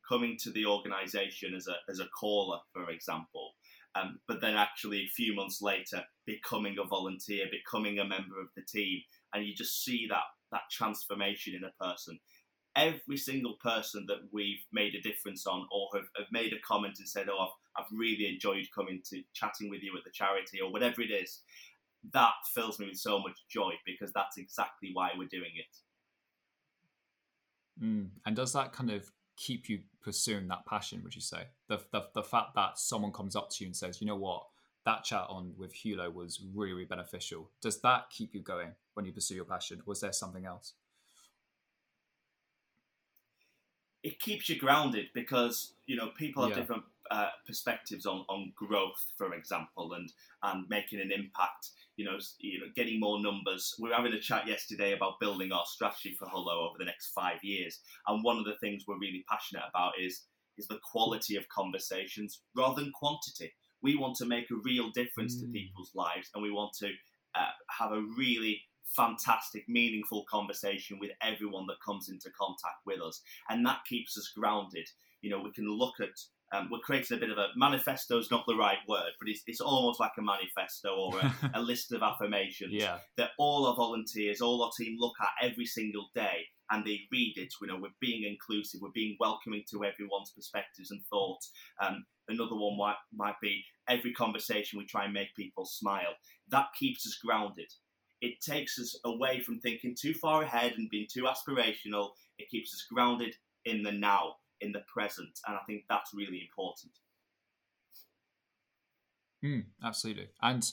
coming 0.08 0.38
to 0.38 0.52
the 0.52 0.66
organisation 0.66 1.56
as 1.56 1.68
a 1.68 1.76
as 1.90 2.00
a 2.00 2.08
caller, 2.20 2.60
for 2.72 2.90
example, 2.92 3.56
um, 3.96 4.20
but 4.28 4.40
then 4.42 4.56
actually 4.56 5.00
a 5.02 5.08
few 5.16 5.34
months 5.36 5.62
later 5.62 6.06
becoming 6.26 6.78
a 6.78 6.84
volunteer, 6.84 7.48
becoming 7.50 7.98
a 8.00 8.06
member 8.06 8.40
of 8.40 8.50
the 8.56 8.62
team, 8.62 9.02
and 9.34 9.46
you 9.46 9.56
just 9.56 9.84
see 9.84 10.06
that 10.08 10.24
that 10.52 10.70
transformation 10.72 11.56
in 11.56 11.64
a 11.64 11.84
person. 11.84 12.20
Every 12.76 13.18
single 13.18 13.56
person 13.62 14.06
that 14.08 14.18
we've 14.32 14.64
made 14.74 14.96
a 14.96 15.02
difference 15.02 15.48
on, 15.48 15.66
or 15.72 15.88
have, 15.94 16.08
have 16.18 16.28
made 16.32 16.54
a 16.54 16.60
comment 16.60 16.98
and 17.00 17.08
said, 17.08 17.28
"Oh, 17.30 17.48
I've, 17.78 17.86
really 17.92 18.28
enjoyed 18.28 18.68
coming 18.74 19.02
to 19.10 19.22
chatting 19.34 19.70
with 19.70 19.82
you 19.82 19.96
at 19.98 20.04
the 20.04 20.12
charity," 20.12 20.60
or 20.62 20.72
whatever 20.72 21.02
it 21.02 21.12
is, 21.12 21.42
that 22.14 22.34
fills 22.54 22.80
me 22.80 22.88
with 22.88 22.98
so 22.98 23.20
much 23.20 23.38
joy 23.50 23.72
because 23.86 24.12
that's 24.14 24.38
exactly 24.38 24.92
why 24.94 25.12
we're 25.18 25.28
doing 25.28 25.52
it. 25.56 25.78
Mm. 27.84 28.10
And 28.26 28.36
does 28.36 28.54
that 28.54 28.74
kind 28.74 28.92
of 28.92 29.12
keep 29.38 29.70
you 29.70 29.82
pursuing 30.02 30.48
that 30.48 30.66
passion? 30.66 31.02
Would 31.04 31.16
you 31.16 31.22
say 31.22 31.44
the, 31.68 31.80
the 31.92 32.08
the 32.14 32.24
fact 32.24 32.56
that 32.56 32.78
someone 32.78 33.12
comes 33.12 33.36
up 33.36 33.50
to 33.52 33.64
you 33.64 33.68
and 33.68 33.76
says, 33.76 34.02
"You 34.02 34.08
know 34.08 34.16
what, 34.18 34.46
that 34.86 35.04
chat 35.04 35.26
on 35.30 35.54
with 35.58 35.74
Hullo 35.74 36.12
was 36.14 36.42
really, 36.54 36.74
really 36.74 36.86
beneficial." 36.86 37.52
Does 37.62 37.80
that 37.82 38.10
keep 38.10 38.34
you 38.34 38.42
going 38.42 38.74
when 38.94 39.06
you 39.06 39.14
pursue 39.14 39.36
your 39.36 39.46
passion? 39.46 39.82
Or 39.86 39.94
is 39.94 40.02
there 40.02 40.14
something 40.14 40.46
else? 40.46 40.74
It 44.06 44.20
keeps 44.20 44.50
you 44.50 44.58
grounded 44.60 45.08
because 45.14 45.74
you 45.88 45.96
know 45.98 46.10
people 46.24 46.44
have 46.44 46.52
Yeah. 46.52 46.62
different 46.62 46.84
uh, 47.12 47.30
perspectives 47.48 48.06
on, 48.06 48.20
on 48.30 48.52
growth, 48.56 49.04
for 49.18 49.34
example, 49.34 49.94
and 49.94 50.08
and 50.44 50.70
making 50.70 51.00
an 51.02 51.12
impact. 51.12 51.64
You 51.98 52.06
know, 52.06 52.18
you 52.40 52.60
know, 52.60 52.70
getting 52.76 53.00
more 53.00 53.20
numbers. 53.22 53.74
We 53.80 53.90
were 53.90 53.96
having 53.96 54.14
a 54.14 54.20
chat 54.20 54.48
yesterday 54.48 54.92
about 54.94 55.20
building 55.20 55.52
our 55.52 55.66
strategy 55.66 56.16
for 56.20 56.28
Hullo 56.28 56.56
over 56.70 56.78
the 56.78 56.86
next 56.92 57.14
five 57.14 57.44
years, 57.44 57.80
and 58.08 58.24
one 58.24 58.38
of 58.38 58.46
the 58.46 58.58
things 58.62 58.84
we're 58.88 59.00
really 59.06 59.24
passionate 59.30 59.64
about 59.70 59.94
is 60.00 60.26
is 60.58 60.68
the 60.68 60.80
quality 60.92 61.36
of 61.36 61.50
conversations 61.50 62.42
rather 62.56 62.82
than 62.82 62.92
quantity. 62.94 63.54
We 63.82 63.96
want 63.98 64.16
to 64.18 64.26
make 64.26 64.50
a 64.52 64.62
real 64.64 64.90
difference 64.92 65.40
to 65.42 65.46
Mm. 65.48 65.54
people's 65.54 65.92
lives, 65.96 66.30
and 66.34 66.44
we 66.44 66.52
want 66.52 66.74
to 66.80 66.90
uh, 67.36 67.54
have 67.80 67.92
a 67.92 68.02
really 68.18 68.62
fantastic, 68.96 69.68
meaningful 69.68 70.26
conversation 70.30 71.00
with 71.00 71.12
everyone 71.22 71.66
that 71.68 71.82
comes 71.86 72.10
into 72.10 72.30
contact 72.32 72.86
with 72.86 73.02
us 73.02 73.22
and 73.50 73.66
that 73.66 73.80
keeps 73.88 74.18
us 74.18 74.32
grounded. 74.36 74.88
You 75.22 75.32
know, 75.32 75.40
we 75.40 75.52
can 75.52 75.70
look 75.70 75.96
at 76.00 76.20
um, 76.54 76.70
we're 76.72 76.80
creating 76.80 77.18
a 77.18 77.20
bit 77.20 77.32
of 77.32 77.38
a 77.38 77.48
manifesto 77.56 78.20
is 78.20 78.30
not 78.30 78.46
the 78.48 78.56
right 78.56 78.78
word, 78.88 79.12
but 79.20 79.28
it's, 79.28 79.42
it's 79.48 79.62
almost 79.62 80.00
like 80.00 80.12
a 80.18 80.22
manifesto 80.22 80.90
or 80.96 81.20
a, 81.20 81.52
a 81.56 81.62
list 81.62 81.92
of 81.92 82.04
affirmations 82.04 82.72
yeah. 82.72 83.00
that 83.18 83.32
all 83.40 83.66
our 83.66 83.76
volunteers, 83.76 84.42
all 84.42 84.64
our 84.64 84.72
team 84.78 84.96
look 85.00 85.16
at 85.20 85.50
every 85.50 85.66
single 85.66 86.10
day 86.14 86.46
and 86.72 86.86
they 86.86 87.02
read 87.12 87.34
it. 87.38 87.54
You 87.62 87.68
know, 87.68 87.80
we're 87.82 87.90
being 88.00 88.24
inclusive, 88.24 88.82
we're 88.82 88.90
being 88.94 89.18
welcoming 89.20 89.64
to 89.72 89.84
everyone's 89.84 90.32
perspectives 90.32 90.92
and 90.92 91.02
thoughts. 91.10 91.52
Um, 91.82 92.06
another 92.28 92.56
one 92.56 92.78
might, 92.78 92.96
might 93.14 93.40
be 93.42 93.64
every 93.88 94.14
conversation 94.14 94.80
we 94.80 94.86
try 94.86 95.06
and 95.06 95.14
make 95.14 95.36
people 95.36 95.66
smile. 95.66 96.14
That 96.50 96.68
keeps 96.78 97.08
us 97.08 97.18
grounded. 97.24 97.72
It 98.22 98.42
takes 98.42 98.80
us 98.80 98.98
away 99.06 99.42
from 99.42 99.60
thinking 99.60 99.96
too 100.00 100.14
far 100.14 100.44
ahead 100.44 100.74
and 100.78 100.90
being 100.90 101.08
too 101.12 101.24
aspirational. 101.24 102.10
It 102.38 102.50
keeps 102.50 102.74
us 102.74 102.86
grounded 102.92 103.36
in 103.66 103.84
the 103.84 103.92
now, 103.92 104.36
in 104.62 104.72
the 104.72 104.84
present, 104.92 105.40
and 105.48 105.56
I 105.56 105.60
think 105.68 105.84
that's 105.90 106.14
really 106.14 106.42
important. 106.50 106.94
Mm, 109.44 109.66
absolutely. 109.84 110.30
And 110.42 110.72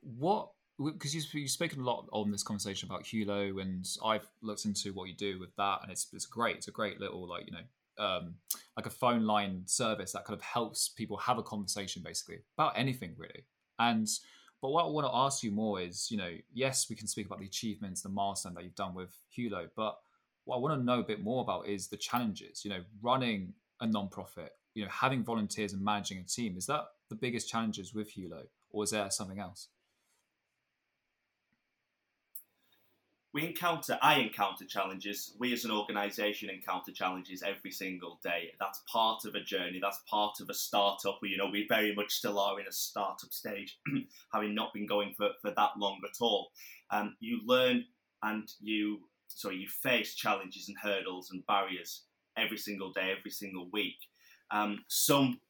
what 0.00 0.50
because 0.78 1.14
you 1.14 1.22
you've 1.38 1.50
spoken 1.50 1.80
a 1.80 1.84
lot 1.84 2.06
on 2.12 2.30
this 2.30 2.42
conversation 2.42 2.88
about 2.88 3.04
Hullo, 3.04 3.60
and 3.60 3.86
I've 4.04 4.26
looked 4.42 4.64
into 4.64 4.92
what 4.92 5.08
you 5.08 5.14
do 5.14 5.38
with 5.38 5.54
that, 5.56 5.80
and 5.82 5.92
it's 5.92 6.08
it's 6.12 6.26
great. 6.26 6.56
It's 6.56 6.68
a 6.68 6.72
great 6.72 7.00
little 7.00 7.28
like 7.28 7.46
you 7.46 7.52
know 7.52 8.04
um, 8.04 8.34
like 8.76 8.86
a 8.86 8.90
phone 8.90 9.24
line 9.24 9.62
service 9.66 10.12
that 10.12 10.24
kind 10.24 10.36
of 10.36 10.42
helps 10.42 10.88
people 10.88 11.16
have 11.18 11.38
a 11.38 11.42
conversation 11.42 12.02
basically 12.04 12.38
about 12.56 12.72
anything 12.76 13.14
really. 13.16 13.44
And 13.78 14.08
but 14.62 14.70
what 14.70 14.84
I 14.84 14.88
want 14.88 15.06
to 15.06 15.14
ask 15.14 15.42
you 15.42 15.50
more 15.50 15.80
is, 15.80 16.10
you 16.10 16.16
know, 16.16 16.32
yes, 16.52 16.88
we 16.90 16.96
can 16.96 17.06
speak 17.06 17.26
about 17.26 17.40
the 17.40 17.46
achievements, 17.46 18.02
the 18.02 18.08
milestone 18.08 18.54
that 18.54 18.64
you've 18.64 18.74
done 18.74 18.94
with 18.94 19.16
Hullo, 19.36 19.68
but 19.76 19.96
what 20.44 20.56
I 20.56 20.58
want 20.58 20.78
to 20.78 20.84
know 20.84 21.00
a 21.00 21.04
bit 21.04 21.22
more 21.22 21.42
about 21.42 21.66
is 21.66 21.88
the 21.88 21.96
challenges. 21.96 22.64
You 22.64 22.70
know, 22.70 22.80
running 23.02 23.54
a 23.80 23.86
non-profit, 23.86 24.52
you 24.74 24.84
know, 24.84 24.90
having 24.90 25.24
volunteers 25.24 25.72
and 25.72 25.82
managing 25.82 26.18
a 26.18 26.24
team. 26.24 26.56
Is 26.56 26.66
that 26.66 26.84
the 27.08 27.16
biggest 27.16 27.48
challenges 27.48 27.94
with 27.94 28.10
Hullo, 28.14 28.42
or 28.70 28.84
is 28.84 28.90
there 28.90 29.10
something 29.10 29.38
else? 29.38 29.68
We 33.32 33.46
encounter 33.46 33.98
i 34.02 34.16
encounter 34.16 34.64
challenges 34.64 35.34
we 35.38 35.52
as 35.52 35.64
an 35.64 35.70
organization 35.70 36.50
encounter 36.50 36.92
challenges 36.92 37.42
every 37.42 37.70
single 37.70 38.18
day 38.22 38.50
that's 38.58 38.82
part 38.90 39.24
of 39.24 39.34
a 39.34 39.40
journey 39.40 39.78
that's 39.80 40.00
part 40.08 40.40
of 40.40 40.48
a 40.50 40.54
startup 40.54 41.18
you 41.22 41.36
know 41.36 41.48
we 41.50 41.66
very 41.68 41.94
much 41.94 42.12
still 42.12 42.38
are 42.38 42.58
in 42.60 42.66
a 42.66 42.72
startup 42.72 43.32
stage 43.32 43.78
having 44.32 44.54
not 44.54 44.72
been 44.74 44.86
going 44.86 45.14
for, 45.16 45.30
for 45.40 45.52
that 45.52 45.70
long 45.78 46.00
at 46.04 46.16
all 46.20 46.50
um, 46.90 47.14
you 47.20 47.40
learn 47.46 47.84
and 48.22 48.48
you 48.60 48.98
so 49.28 49.50
you 49.50 49.68
face 49.68 50.14
challenges 50.14 50.68
and 50.68 50.76
hurdles 50.82 51.30
and 51.30 51.46
barriers 51.46 52.02
every 52.36 52.58
single 52.58 52.92
day, 52.92 53.14
every 53.16 53.30
single 53.30 53.68
week. 53.72 53.96
Um, 54.50 54.84
some 54.88 55.40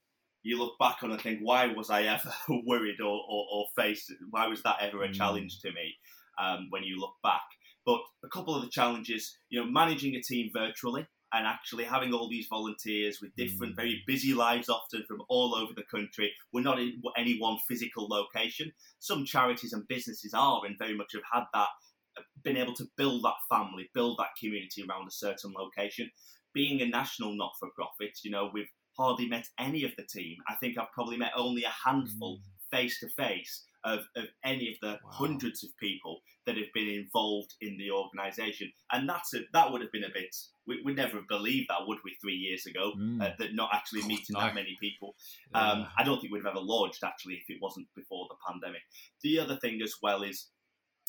you 0.42 0.58
look 0.58 0.78
back 0.78 0.98
on 1.02 1.10
and 1.10 1.20
think, 1.20 1.40
why 1.42 1.66
was 1.66 1.90
I 1.90 2.04
ever 2.04 2.32
worried 2.66 3.00
or, 3.00 3.22
or, 3.28 3.46
or, 3.52 3.66
faced? 3.76 4.12
Why 4.30 4.46
was 4.46 4.62
that 4.62 4.76
ever 4.80 5.02
a 5.02 5.08
mm. 5.08 5.14
challenge 5.14 5.60
to 5.60 5.72
me? 5.72 5.94
Um, 6.40 6.68
when 6.70 6.82
you 6.82 6.98
look 6.98 7.14
back, 7.22 7.42
but 7.90 8.00
a 8.24 8.28
couple 8.28 8.54
of 8.54 8.62
the 8.62 8.70
challenges, 8.70 9.36
you 9.48 9.60
know, 9.60 9.68
managing 9.68 10.14
a 10.14 10.22
team 10.22 10.48
virtually 10.54 11.04
and 11.32 11.44
actually 11.44 11.82
having 11.82 12.12
all 12.12 12.28
these 12.28 12.46
volunteers 12.48 13.18
with 13.20 13.34
different, 13.36 13.72
mm. 13.72 13.76
very 13.76 14.04
busy 14.06 14.32
lives, 14.32 14.68
often 14.68 15.02
from 15.08 15.22
all 15.28 15.56
over 15.56 15.72
the 15.74 15.82
country. 15.90 16.32
We're 16.52 16.62
not 16.62 16.78
in 16.78 17.02
any 17.18 17.36
one 17.38 17.58
physical 17.68 18.06
location. 18.08 18.70
Some 19.00 19.24
charities 19.24 19.72
and 19.72 19.88
businesses 19.88 20.32
are, 20.34 20.60
and 20.64 20.78
very 20.78 20.96
much 20.96 21.14
have 21.14 21.22
had 21.32 21.44
that, 21.52 21.68
uh, 22.16 22.22
been 22.44 22.56
able 22.56 22.74
to 22.74 22.86
build 22.96 23.24
that 23.24 23.34
family, 23.48 23.90
build 23.92 24.18
that 24.18 24.38
community 24.40 24.84
around 24.88 25.08
a 25.08 25.12
certain 25.12 25.52
location. 25.58 26.08
Being 26.54 26.80
a 26.82 26.86
national 26.86 27.36
not 27.36 27.52
for 27.58 27.70
profit, 27.74 28.18
you 28.22 28.30
know, 28.30 28.50
we've 28.54 28.70
hardly 28.96 29.28
met 29.28 29.46
any 29.58 29.82
of 29.82 29.90
the 29.96 30.04
team. 30.04 30.36
I 30.48 30.54
think 30.56 30.78
I've 30.78 30.92
probably 30.92 31.16
met 31.16 31.32
only 31.36 31.64
a 31.64 31.88
handful 31.88 32.38
face 32.70 33.00
to 33.00 33.08
face 33.08 33.64
of, 33.84 34.00
of 34.16 34.24
any 34.44 34.68
of 34.68 34.76
the 34.82 34.98
wow. 35.04 35.10
hundreds 35.10 35.64
of 35.64 35.70
people 35.78 36.20
that 36.46 36.56
have 36.56 36.72
been 36.74 36.88
involved 36.88 37.54
in 37.60 37.76
the 37.78 37.90
organisation. 37.90 38.72
And 38.92 39.08
that's 39.08 39.34
a, 39.34 39.40
that 39.52 39.70
would 39.70 39.80
have 39.80 39.92
been 39.92 40.04
a 40.04 40.12
bit, 40.12 40.34
we 40.66 40.80
would 40.84 40.96
never 40.96 41.16
have 41.16 41.28
believed 41.28 41.68
that, 41.68 41.86
would 41.86 41.98
we, 42.04 42.16
three 42.20 42.34
years 42.34 42.66
ago, 42.66 42.92
mm. 42.98 43.22
uh, 43.22 43.30
that 43.38 43.54
not 43.54 43.70
actually 43.72 44.02
meeting 44.02 44.36
that 44.38 44.54
many 44.54 44.76
people. 44.80 45.14
Um, 45.54 45.86
I 45.98 46.04
don't 46.04 46.20
think 46.20 46.32
we'd 46.32 46.44
have 46.44 46.56
ever 46.56 46.64
launched, 46.64 47.02
actually, 47.04 47.34
if 47.34 47.44
it 47.48 47.58
wasn't 47.60 47.88
before 47.94 48.26
the 48.28 48.36
pandemic. 48.46 48.82
The 49.22 49.38
other 49.40 49.56
thing 49.56 49.80
as 49.82 49.94
well 50.02 50.22
is, 50.22 50.48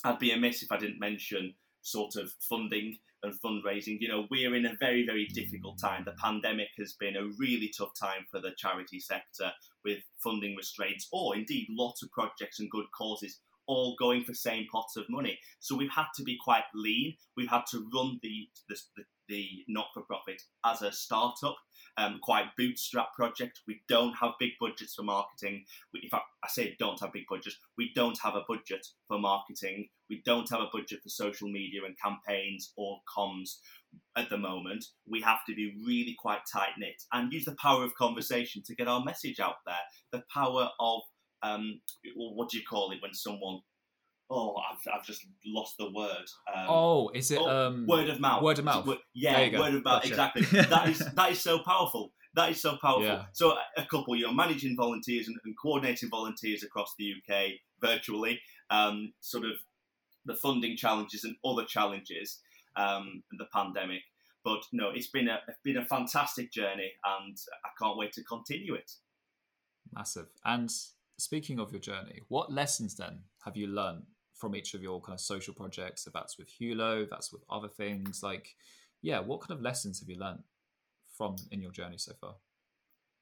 I'd 0.03 0.19
be 0.19 0.31
amiss 0.31 0.63
if 0.63 0.71
I 0.71 0.77
didn't 0.77 0.99
mention 0.99 1.53
sort 1.82 2.15
of 2.15 2.32
funding 2.50 2.98
and 3.24 3.34
fundraising. 3.41 4.00
You 4.00 4.08
know, 4.08 4.28
we're 4.32 4.56
in 4.56 4.65
a 4.65 4.76
very, 4.80 5.06
very 5.06 5.26
difficult 5.28 5.80
time. 5.80 6.04
The 6.06 6.15
pandemic 6.22 6.70
has 6.78 6.94
been 6.94 7.15
a 7.15 7.30
really 7.38 7.72
tough 7.76 7.94
time 8.00 8.26
for 8.30 8.39
the 8.39 8.52
charity 8.58 9.00
sector 9.00 9.52
with 9.84 10.00
funding 10.24 10.56
restraints, 10.56 11.08
or 11.12 11.36
indeed 11.36 11.67
lots 11.70 12.04
of 12.04 12.12
projects 12.12 12.60
and 12.60 12.70
good 12.70 12.86
causes 12.98 13.39
all 13.71 13.95
going 13.97 14.23
for 14.23 14.34
same 14.34 14.67
pots 14.69 14.97
of 14.97 15.05
money. 15.10 15.39
So 15.60 15.77
we've 15.77 15.89
had 15.91 16.07
to 16.17 16.23
be 16.23 16.38
quite 16.43 16.65
lean. 16.75 17.15
We've 17.38 17.49
had 17.49 17.65
to 17.71 17.88
run 17.93 18.19
the 18.21 18.49
the, 18.67 18.75
the, 18.97 19.03
the 19.29 19.47
not 19.69 19.88
for 19.93 20.01
profit 20.01 20.41
as 20.65 20.81
a 20.81 20.91
startup 20.91 21.55
um, 21.97 22.19
quite 22.21 22.55
bootstrap 22.57 23.13
project. 23.13 23.62
We 23.67 23.81
don't 23.88 24.13
have 24.13 24.31
big 24.39 24.51
budgets 24.60 24.95
for 24.95 25.03
marketing. 25.03 25.65
We, 25.93 26.01
in 26.03 26.10
fact, 26.10 26.25
I 26.43 26.47
say 26.47 26.75
don't 26.79 26.99
have 27.01 27.13
big 27.13 27.25
budgets. 27.29 27.57
We 27.77 27.91
don't 27.95 28.19
have 28.23 28.36
a 28.36 28.43
budget 28.47 28.86
for 29.07 29.19
marketing. 29.19 29.89
We 30.10 30.21
don't 30.25 30.49
have 30.49 30.62
a 30.62 30.69
budget 30.71 31.01
for 31.03 31.10
social 31.10 31.49
media 31.49 31.81
and 31.86 31.95
campaigns 31.97 32.73
or 32.75 32.99
comms 33.17 33.57
at 34.15 34.29
the 34.29 34.38
moment. 34.38 34.86
We 35.07 35.21
have 35.21 35.39
to 35.47 35.55
be 35.55 35.73
really 35.86 36.15
quite 36.19 36.41
tight 36.51 36.77
knit 36.77 37.03
and 37.12 37.31
use 37.31 37.45
the 37.45 37.55
power 37.62 37.84
of 37.84 37.95
conversation 37.95 38.62
to 38.65 38.75
get 38.75 38.88
our 38.88 39.03
message 39.03 39.39
out 39.39 39.63
there. 39.65 39.75
The 40.12 40.23
power 40.34 40.69
of 40.79 41.01
um, 41.43 41.82
what 42.15 42.49
do 42.49 42.58
you 42.58 42.63
call 42.63 42.91
it 42.91 43.01
when 43.01 43.13
someone 43.13 43.62
oh, 44.32 44.56
I've, 44.56 44.93
I've 44.93 45.06
just 45.06 45.25
lost 45.45 45.75
the 45.77 45.91
word. 45.91 46.25
Um, 46.54 46.65
oh, 46.69 47.12
is 47.13 47.32
it 47.32 47.39
oh, 47.39 47.67
um, 47.67 47.86
word 47.86 48.10
of 48.10 48.19
mouth? 48.19 48.41
Word 48.41 48.60
of 48.60 48.65
mouth. 48.65 48.88
yeah, 49.13 49.60
word 49.60 49.75
of 49.75 49.84
mouth. 49.84 50.04
Gotcha. 50.04 50.08
Exactly. 50.08 50.41
that 50.62 50.89
is 50.89 50.99
that 50.99 51.32
is 51.32 51.41
so 51.41 51.60
powerful. 51.60 52.13
That 52.34 52.49
is 52.49 52.62
so 52.62 52.77
powerful. 52.82 53.04
Yeah. 53.04 53.25
So 53.34 53.58
a 53.77 53.86
couple, 53.86 54.15
you 54.15 54.25
know, 54.25 54.34
managing 54.34 54.77
volunteers 54.77 55.27
and, 55.27 55.36
and 55.43 55.54
coordinating 55.62 56.10
volunteers 56.10 56.63
across 56.63 56.93
the 56.97 57.13
UK 57.13 57.51
virtually, 57.82 58.39
um, 58.69 59.12
sort 59.19 59.43
of 59.43 59.51
the 60.25 60.36
funding 60.36 60.77
challenges 60.77 61.25
and 61.25 61.36
other 61.43 61.65
challenges, 61.65 62.39
um, 62.77 63.23
the 63.38 63.47
pandemic. 63.54 64.01
But 64.45 64.62
no, 64.71 64.91
it's 64.91 65.10
been 65.10 65.27
a 65.27 65.39
it's 65.47 65.60
been 65.63 65.77
a 65.77 65.86
fantastic 65.86 66.51
journey, 66.51 66.93
and 67.06 67.38
I 67.65 67.69
can't 67.80 67.97
wait 67.97 68.13
to 68.13 68.23
continue 68.23 68.75
it. 68.75 68.91
Massive. 69.93 70.27
And 70.45 70.71
speaking 71.21 71.60
of 71.60 71.71
your 71.71 71.79
journey, 71.79 72.21
what 72.27 72.51
lessons 72.51 72.95
then 72.95 73.19
have 73.45 73.55
you 73.55 73.67
learned 73.67 74.03
from 74.36 74.55
each 74.55 74.73
of 74.73 74.81
your 74.81 74.99
kind 74.99 75.15
of 75.15 75.21
social 75.21 75.53
projects, 75.53 76.07
if 76.07 76.13
that's 76.13 76.38
with 76.38 76.49
Hullo, 76.60 77.07
that's 77.10 77.31
with 77.31 77.43
other 77.49 77.67
things, 77.67 78.21
like, 78.23 78.55
yeah, 79.01 79.19
what 79.19 79.41
kind 79.41 79.57
of 79.57 79.63
lessons 79.63 79.99
have 79.99 80.10
you 80.10 80.17
learned 80.17 80.39
from 81.15 81.36
in 81.51 81.62
your 81.62 81.71
journey 81.71 81.97
so 81.97 82.13
far? 82.19 82.36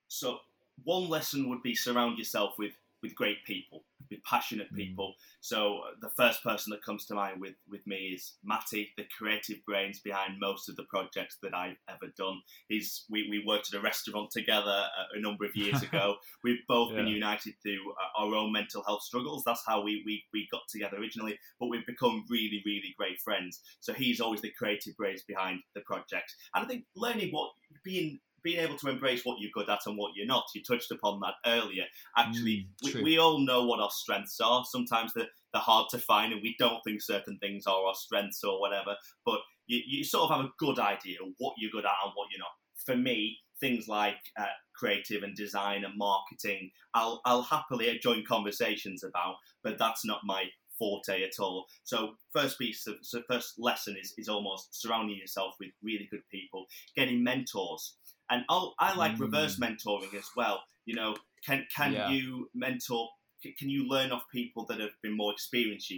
So, 0.08 0.40
one 0.84 1.10
lesson 1.10 1.50
would 1.50 1.62
be 1.62 1.76
surround 1.76 2.18
yourself 2.18 2.54
with 2.58 2.72
with 3.02 3.16
great 3.16 3.44
people, 3.46 3.84
with 4.10 4.24
passionate 4.24 4.72
mm. 4.74 4.78
people. 4.78 5.14
So 5.42 5.80
uh, 5.80 5.92
the 6.02 6.10
first 6.18 6.44
person 6.44 6.72
that 6.72 6.84
comes 6.84 7.06
to 7.06 7.16
mind 7.16 7.40
with, 7.40 7.56
with 7.70 7.86
me 7.88 8.12
is 8.16 8.34
Matty, 8.44 8.90
the 8.98 9.06
creative 9.18 9.64
brains 9.66 10.00
behind 10.00 10.40
most 10.40 10.70
of 10.70 10.76
the 10.76 10.84
projects 10.84 11.38
that 11.44 11.54
I've 11.54 11.78
ever 11.90 12.12
done. 12.18 12.42
He's 12.68 13.06
we, 13.10 13.28
we 13.30 13.44
worked 13.46 13.74
at 13.74 13.80
a 13.80 13.84
restaurant 13.84 14.32
together 14.32 14.70
a, 14.70 15.18
a 15.18 15.22
number 15.22 15.46
of 15.46 15.56
years 15.56 15.82
ago. 15.82 16.16
We've 16.44 16.66
both 16.68 16.92
yeah. 16.92 16.98
been 16.98 17.08
united 17.08 17.54
through 17.62 17.92
uh, 17.92 18.24
our 18.24 18.36
own 18.36 18.52
mental 18.52 18.84
health 18.84 19.04
struggles. 19.04 19.44
That's 19.46 19.64
how 19.66 19.82
we, 19.82 20.04
we 20.06 20.24
we 20.34 20.48
got 20.52 20.62
together 20.70 20.98
originally, 20.98 21.38
but 21.60 21.68
we've 21.68 21.86
become 21.86 22.26
really 22.30 22.62
really 22.66 22.94
great 22.98 23.20
friends. 23.22 23.62
So 23.80 23.94
he's 23.94 24.20
always 24.20 24.42
the 24.42 24.52
creative 24.52 24.96
brains 24.98 25.24
behind 25.24 25.62
the 25.76 25.82
project, 25.82 26.34
and 26.54 26.66
I 26.66 26.68
think 26.68 26.86
learning 26.96 27.30
what 27.32 27.52
being 27.84 28.20
being 28.44 28.60
able 28.60 28.78
to 28.78 28.90
embrace 28.90 29.22
what 29.24 29.38
you're 29.40 29.52
good 29.54 29.70
at 29.70 29.80
and 29.86 29.98
what 29.98 30.12
you're 30.16 30.26
not. 30.26 30.46
You 30.54 30.62
touched 30.64 30.92
upon 30.92 31.20
that 31.22 31.36
earlier. 31.46 31.84
Actually, 32.18 32.68
mm, 32.84 32.96
we, 32.96 33.04
we, 33.04 33.18
all 33.18 33.40
know 33.40 33.66
what 33.66 33.80
our 33.80 33.92
strengths 33.92 34.40
are. 34.40 34.64
Sometimes 34.66 35.14
they're, 35.14 35.28
they're 35.54 35.62
hard 35.62 35.88
to 35.92 36.00
find, 36.00 36.34
and 36.34 36.42
we 36.42 36.56
don't 36.60 36.82
think 36.84 37.02
certain 37.02 37.38
things 37.40 37.66
are 37.68 37.86
our 37.86 37.96
strengths 37.96 38.44
or 38.44 38.60
whatever. 38.60 38.96
But 39.26 39.40
you, 39.68 39.82
you 39.86 40.04
sort 40.04 40.30
of 40.30 40.38
have 40.38 40.46
a 40.46 40.52
good 40.58 40.80
idea 40.80 41.18
of 41.24 41.34
what 41.38 41.56
you're 41.58 41.72
good 41.72 41.86
at 41.86 41.92
and 42.06 42.14
what 42.16 42.28
you're 42.32 42.40
not. 42.40 42.52
For 42.86 42.96
me, 42.96 43.38
things 43.60 43.88
like 43.88 44.18
uh, 44.40 44.46
creative 44.76 45.24
and 45.24 45.36
design 45.36 45.84
and 45.84 45.98
marketing, 45.98 46.72
I'll, 46.94 47.22
I'll 47.26 47.42
happily 47.42 48.00
join 48.02 48.24
conversations 48.26 49.04
about, 49.04 49.36
but 49.64 49.78
that's 49.78 50.06
not 50.06 50.22
my 50.24 50.46
forte 50.80 51.24
at 51.24 51.40
all. 51.40 51.68
So 51.84 52.16
first 52.34 52.58
piece 52.58 52.88
of 52.88 52.96
so 53.02 53.22
first 53.30 53.56
lesson 53.60 53.98
is, 54.02 54.14
is 54.18 54.30
almost 54.30 54.82
surrounding 54.82 55.18
yourself 55.18 55.56
with 55.60 55.70
really 55.84 56.08
good 56.10 56.24
people, 56.32 56.66
getting 56.96 57.24
mentors. 57.24 57.98
And 58.30 58.44
I'll, 58.50 58.76
I 58.80 58.96
like 58.96 59.14
mm. 59.14 59.22
reverse 59.22 59.60
mentoring 59.60 60.14
as 60.14 60.30
well. 60.36 60.64
You 60.86 60.96
know, 60.96 61.16
can 61.46 61.66
can 61.76 61.94
yeah. 61.94 62.10
you 62.10 62.50
mentor? 62.54 63.10
Can 63.58 63.70
you 63.70 63.88
learn 63.88 64.12
off 64.12 64.24
people 64.32 64.66
that 64.66 64.80
have 64.80 64.92
been 65.02 65.16
more 65.16 65.32
experienced 65.32 65.92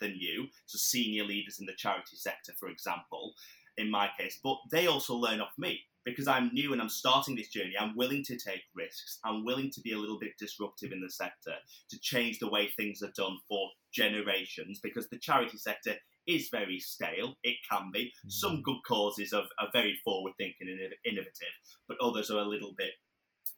than 0.00 0.14
you? 0.16 0.46
So 0.66 0.78
senior 0.78 1.24
leaders 1.24 1.58
in 1.58 1.66
the 1.66 1.74
charity 1.76 2.16
sector, 2.16 2.52
for 2.58 2.68
example, 2.68 3.34
in 3.76 3.90
my 3.90 4.08
case. 4.18 4.38
But 4.42 4.58
they 4.70 4.86
also 4.86 5.14
learn 5.14 5.40
off 5.40 5.52
me 5.58 5.80
because 6.04 6.28
I'm 6.28 6.52
new 6.52 6.72
and 6.72 6.80
I'm 6.80 6.88
starting 6.88 7.34
this 7.34 7.48
journey. 7.48 7.74
I'm 7.78 7.96
willing 7.96 8.22
to 8.24 8.36
take 8.36 8.62
risks. 8.74 9.18
I'm 9.24 9.44
willing 9.44 9.70
to 9.70 9.80
be 9.80 9.92
a 9.92 9.98
little 9.98 10.18
bit 10.18 10.38
disruptive 10.38 10.92
in 10.92 11.00
the 11.00 11.10
sector 11.10 11.54
to 11.90 12.00
change 12.00 12.38
the 12.38 12.50
way 12.50 12.68
things 12.68 13.02
are 13.02 13.12
done 13.16 13.38
for 13.48 13.70
generations 13.92 14.80
because 14.82 15.08
the 15.08 15.18
charity 15.18 15.56
sector 15.56 15.94
is 16.26 16.48
very 16.50 16.78
stale. 16.78 17.34
It 17.42 17.56
can 17.70 17.90
be. 17.92 18.06
Mm-hmm. 18.06 18.28
Some 18.28 18.62
good 18.62 18.78
causes 18.86 19.32
are, 19.32 19.44
are 19.58 19.68
very 19.72 19.98
forward 20.04 20.34
thinking 20.38 20.68
and 20.68 20.80
innovative, 21.04 21.54
but 21.88 21.98
others 22.02 22.30
are 22.30 22.38
a 22.38 22.48
little 22.48 22.74
bit 22.76 22.92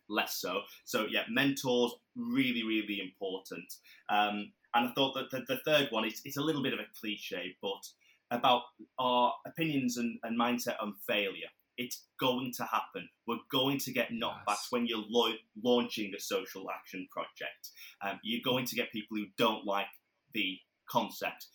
less 0.08 0.36
so. 0.40 0.60
So, 0.84 1.06
yeah, 1.10 1.22
mentors, 1.28 1.92
really, 2.14 2.62
really 2.62 3.00
important. 3.00 3.72
Um, 4.08 4.52
and 4.74 4.88
I 4.88 4.92
thought 4.94 5.14
that 5.14 5.30
the, 5.30 5.44
the 5.54 5.60
third 5.64 5.88
one 5.90 6.04
is 6.04 6.20
it's 6.24 6.36
a 6.36 6.42
little 6.42 6.62
bit 6.62 6.74
of 6.74 6.80
a 6.80 7.00
cliche, 7.00 7.56
but 7.62 7.82
about 8.30 8.62
our 8.98 9.32
opinions 9.46 9.96
and, 9.96 10.18
and 10.22 10.38
mindset 10.38 10.76
on 10.80 10.94
failure. 11.06 11.48
It's 11.78 12.04
going 12.18 12.52
to 12.56 12.64
happen. 12.64 13.08
We're 13.26 13.36
going 13.52 13.78
to 13.80 13.92
get 13.92 14.10
knockbacks 14.10 14.46
yes. 14.48 14.66
when 14.70 14.86
you're 14.86 15.04
lo- 15.08 15.34
launching 15.62 16.12
a 16.16 16.20
social 16.20 16.70
action 16.70 17.06
project. 17.10 17.70
Um, 18.02 18.18
you're 18.22 18.40
going 18.42 18.64
to 18.64 18.76
get 18.76 18.92
people 18.92 19.18
who 19.18 19.26
don't 19.36 19.66
like 19.66 19.86
the 20.32 20.58
concept. 20.88 21.46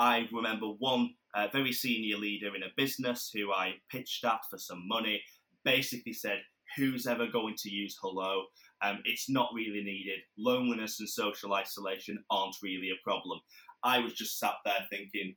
I 0.00 0.26
remember 0.32 0.66
one 0.66 1.10
uh, 1.34 1.48
very 1.52 1.72
senior 1.72 2.16
leader 2.16 2.56
in 2.56 2.62
a 2.62 2.72
business 2.74 3.30
who 3.32 3.52
I 3.52 3.74
pitched 3.90 4.24
at 4.24 4.40
for 4.50 4.56
some 4.56 4.88
money 4.88 5.22
basically 5.64 6.14
said, 6.14 6.38
Who's 6.76 7.06
ever 7.06 7.26
going 7.26 7.56
to 7.58 7.68
use 7.68 7.98
Hullo? 8.02 8.44
Um, 8.82 9.00
it's 9.04 9.28
not 9.28 9.50
really 9.54 9.82
needed. 9.82 10.20
Loneliness 10.38 11.00
and 11.00 11.08
social 11.08 11.52
isolation 11.52 12.22
aren't 12.30 12.54
really 12.62 12.90
a 12.90 13.04
problem. 13.04 13.40
I 13.82 13.98
was 13.98 14.14
just 14.14 14.38
sat 14.38 14.54
there 14.64 14.86
thinking, 14.88 15.34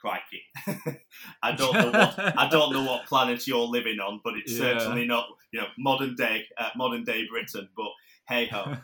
crikey. 0.00 0.42
I 1.42 1.52
don't 1.52 1.74
know 1.74 1.90
what 1.90 2.38
I 2.38 2.48
don't 2.50 2.72
know 2.72 2.84
what 2.84 3.06
planet 3.06 3.46
you're 3.46 3.58
living 3.66 3.98
on, 4.00 4.20
but 4.24 4.34
it's 4.36 4.52
yeah. 4.52 4.78
certainly 4.78 5.06
not 5.06 5.26
you 5.52 5.60
know 5.60 5.66
modern 5.78 6.14
day 6.14 6.44
uh, 6.58 6.70
modern 6.76 7.04
day 7.04 7.26
Britain. 7.30 7.68
But 7.76 7.90
hey 8.28 8.46
ho. 8.46 8.76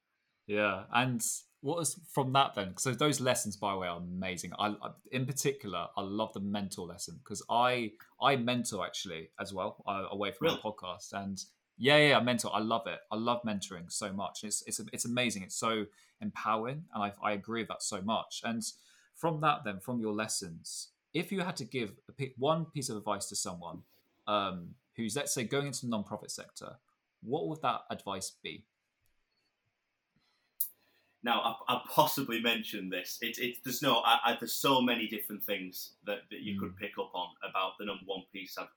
yeah, 0.46 0.84
and 0.94 1.22
what 1.60 1.78
was 1.78 2.00
from 2.12 2.32
that 2.34 2.54
then? 2.54 2.76
So 2.76 2.92
those 2.92 3.20
lessons, 3.20 3.56
by 3.56 3.72
the 3.72 3.78
way, 3.78 3.88
are 3.88 3.98
amazing. 3.98 4.52
I, 4.58 4.74
in 5.10 5.26
particular, 5.26 5.88
I 5.96 6.02
love 6.02 6.32
the 6.32 6.40
mentor 6.40 6.86
lesson 6.86 7.18
because 7.22 7.42
I 7.50 7.92
I 8.20 8.36
mentor 8.36 8.86
actually 8.86 9.30
as 9.40 9.52
well 9.52 9.82
uh, 9.86 10.04
away 10.10 10.30
from 10.30 10.46
really? 10.46 10.60
my 10.62 10.70
podcast, 10.70 11.12
and 11.12 11.42
yeah, 11.76 11.96
yeah, 11.96 12.18
I 12.18 12.22
mentor. 12.22 12.50
I 12.54 12.60
love 12.60 12.86
it. 12.86 13.00
I 13.10 13.16
love 13.16 13.42
mentoring 13.42 13.90
so 13.90 14.12
much. 14.12 14.44
It's 14.44 14.62
it's 14.66 14.80
it's 14.92 15.04
amazing. 15.04 15.42
It's 15.42 15.56
so 15.56 15.86
empowering, 16.20 16.84
and 16.94 17.02
I 17.02 17.12
I 17.22 17.32
agree 17.32 17.62
with 17.62 17.68
that 17.68 17.82
so 17.82 18.00
much. 18.02 18.40
And 18.44 18.62
from 19.16 19.40
that, 19.40 19.64
then 19.64 19.80
from 19.80 20.00
your 20.00 20.12
lessons, 20.12 20.90
if 21.12 21.32
you 21.32 21.40
had 21.40 21.56
to 21.56 21.64
give 21.64 21.92
a 22.08 22.32
one 22.36 22.66
piece 22.66 22.88
of 22.88 22.96
advice 22.96 23.26
to 23.26 23.36
someone 23.36 23.82
um, 24.28 24.74
who's 24.96 25.16
let's 25.16 25.34
say 25.34 25.42
going 25.42 25.66
into 25.66 25.86
the 25.86 25.90
non-profit 25.90 26.30
sector, 26.30 26.76
what 27.22 27.48
would 27.48 27.62
that 27.62 27.80
advice 27.90 28.30
be? 28.42 28.64
Now, 31.22 31.58
I, 31.68 31.74
I 31.74 31.80
possibly 31.90 32.40
mentioned 32.40 32.92
this. 32.92 33.18
It, 33.20 33.38
it, 33.38 33.56
there's 33.64 33.82
no, 33.82 33.96
I, 34.04 34.18
I, 34.24 34.36
there's 34.38 34.54
so 34.54 34.80
many 34.80 35.08
different 35.08 35.42
things 35.42 35.94
that, 36.06 36.18
that 36.30 36.40
you 36.40 36.56
mm. 36.56 36.60
could 36.60 36.76
pick 36.76 36.92
up 36.98 37.10
on 37.14 37.28
about 37.48 37.72
the 37.78 37.86
number 37.86 38.04
one 38.06 38.22
piece 38.32 38.56
of 38.56 38.68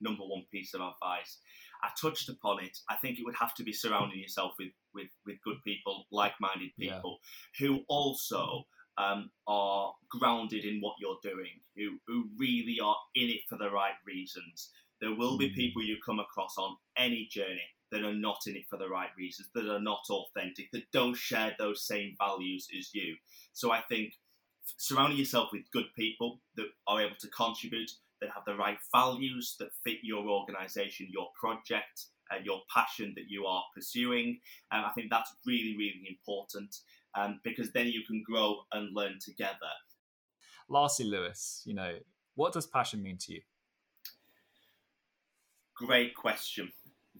number 0.00 0.22
one 0.22 0.44
piece 0.50 0.74
of 0.74 0.80
advice. 0.80 1.38
I 1.82 1.88
touched 2.00 2.28
upon 2.28 2.62
it. 2.62 2.78
I 2.88 2.96
think 2.96 3.18
it 3.18 3.24
would 3.24 3.34
have 3.36 3.54
to 3.56 3.64
be 3.64 3.72
surrounding 3.72 4.18
yourself 4.18 4.52
with 4.58 4.72
with, 4.94 5.08
with 5.26 5.36
good 5.44 5.62
people, 5.64 6.06
like-minded 6.12 6.70
people, 6.78 7.18
yeah. 7.58 7.66
who 7.66 7.80
also 7.88 8.66
um, 8.96 9.30
are 9.46 9.92
grounded 10.08 10.64
in 10.64 10.80
what 10.80 10.94
you're 11.00 11.18
doing, 11.22 11.60
who 11.76 11.98
who 12.06 12.28
really 12.38 12.78
are 12.82 12.96
in 13.14 13.28
it 13.28 13.40
for 13.48 13.58
the 13.58 13.70
right 13.70 13.94
reasons. 14.06 14.70
There 15.00 15.14
will 15.14 15.36
be 15.36 15.50
mm. 15.50 15.54
people 15.54 15.82
you 15.82 15.96
come 16.04 16.20
across 16.20 16.56
on 16.56 16.76
any 16.96 17.28
journey 17.30 17.68
that 17.94 18.02
are 18.02 18.12
not 18.12 18.40
in 18.48 18.56
it 18.56 18.66
for 18.68 18.76
the 18.76 18.88
right 18.88 19.10
reasons, 19.16 19.48
that 19.54 19.68
are 19.68 19.80
not 19.80 20.02
authentic, 20.10 20.70
that 20.72 20.90
don't 20.92 21.16
share 21.16 21.54
those 21.60 21.86
same 21.86 22.16
values 22.18 22.66
as 22.76 22.92
you. 22.92 23.14
So 23.52 23.70
I 23.70 23.82
think 23.82 24.14
surrounding 24.78 25.16
yourself 25.16 25.50
with 25.52 25.70
good 25.72 25.86
people 25.96 26.40
that 26.56 26.66
are 26.88 27.00
able 27.00 27.14
to 27.20 27.28
contribute, 27.28 27.92
that 28.20 28.30
have 28.34 28.44
the 28.46 28.56
right 28.56 28.78
values 28.92 29.54
that 29.60 29.68
fit 29.84 29.98
your 30.02 30.28
organization, 30.28 31.06
your 31.08 31.28
project, 31.38 32.06
uh, 32.32 32.38
your 32.42 32.62
passion 32.74 33.12
that 33.14 33.28
you 33.28 33.46
are 33.46 33.62
pursuing. 33.72 34.40
And 34.72 34.84
I 34.84 34.90
think 34.90 35.08
that's 35.10 35.32
really, 35.46 35.76
really 35.78 36.04
important 36.08 36.74
um, 37.14 37.40
because 37.44 37.70
then 37.72 37.86
you 37.86 38.02
can 38.04 38.24
grow 38.26 38.62
and 38.72 38.92
learn 38.92 39.18
together. 39.24 39.70
Lastly, 40.68 41.06
Lewis, 41.06 41.62
you 41.64 41.74
know, 41.74 41.98
what 42.34 42.52
does 42.52 42.66
passion 42.66 43.02
mean 43.02 43.18
to 43.18 43.34
you? 43.34 43.40
Great 45.76 46.16
question. 46.16 46.72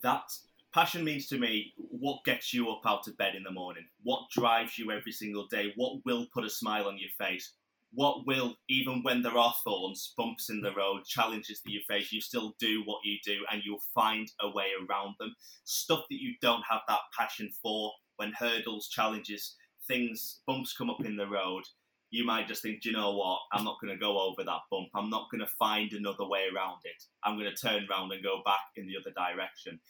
That 0.02 0.32
passion 0.74 1.04
means 1.04 1.28
to 1.28 1.38
me 1.38 1.72
what 1.76 2.24
gets 2.24 2.52
you 2.52 2.68
up 2.68 2.82
out 2.84 3.06
of 3.06 3.16
bed 3.16 3.36
in 3.36 3.44
the 3.44 3.50
morning, 3.50 3.84
what 4.02 4.28
drives 4.30 4.76
you 4.76 4.90
every 4.90 5.12
single 5.12 5.46
day, 5.46 5.72
what 5.76 6.04
will 6.04 6.26
put 6.34 6.44
a 6.44 6.50
smile 6.50 6.88
on 6.88 6.98
your 6.98 7.10
face, 7.16 7.54
what 7.92 8.26
will, 8.26 8.56
even 8.68 9.00
when 9.04 9.22
there 9.22 9.38
are 9.38 9.54
thorns, 9.62 10.12
bumps 10.18 10.50
in 10.50 10.60
the 10.60 10.74
road, 10.74 11.04
challenges 11.06 11.62
that 11.62 11.70
you 11.70 11.80
face, 11.88 12.10
you 12.10 12.20
still 12.20 12.54
do 12.58 12.82
what 12.86 12.98
you 13.04 13.18
do 13.24 13.38
and 13.52 13.62
you'll 13.64 13.78
find 13.94 14.26
a 14.40 14.50
way 14.50 14.66
around 14.90 15.14
them. 15.20 15.32
Stuff 15.62 16.02
that 16.10 16.20
you 16.20 16.34
don't 16.42 16.64
have 16.68 16.80
that 16.88 16.98
passion 17.16 17.50
for, 17.62 17.92
when 18.16 18.32
hurdles, 18.32 18.88
challenges, 18.88 19.54
things, 19.86 20.40
bumps 20.44 20.76
come 20.76 20.90
up 20.90 21.04
in 21.04 21.16
the 21.16 21.28
road, 21.28 21.62
you 22.10 22.24
might 22.24 22.48
just 22.48 22.62
think, 22.62 22.82
do 22.82 22.90
you 22.90 22.96
know 22.96 23.14
what? 23.14 23.38
I'm 23.52 23.64
not 23.64 23.80
going 23.80 23.92
to 23.92 24.00
go 24.00 24.20
over 24.20 24.42
that 24.42 24.60
bump. 24.70 24.88
I'm 24.94 25.10
not 25.10 25.28
going 25.30 25.40
to 25.40 25.52
find 25.58 25.92
another 25.92 26.26
way 26.26 26.46
around 26.52 26.78
it. 26.84 27.02
I'm 27.22 27.38
going 27.38 27.50
to 27.50 27.56
turn 27.56 27.86
around 27.90 28.12
and 28.12 28.22
go 28.22 28.40
back 28.44 28.60
in 28.76 28.86
the 28.86 28.94
other 29.00 29.12
direction 29.14 29.80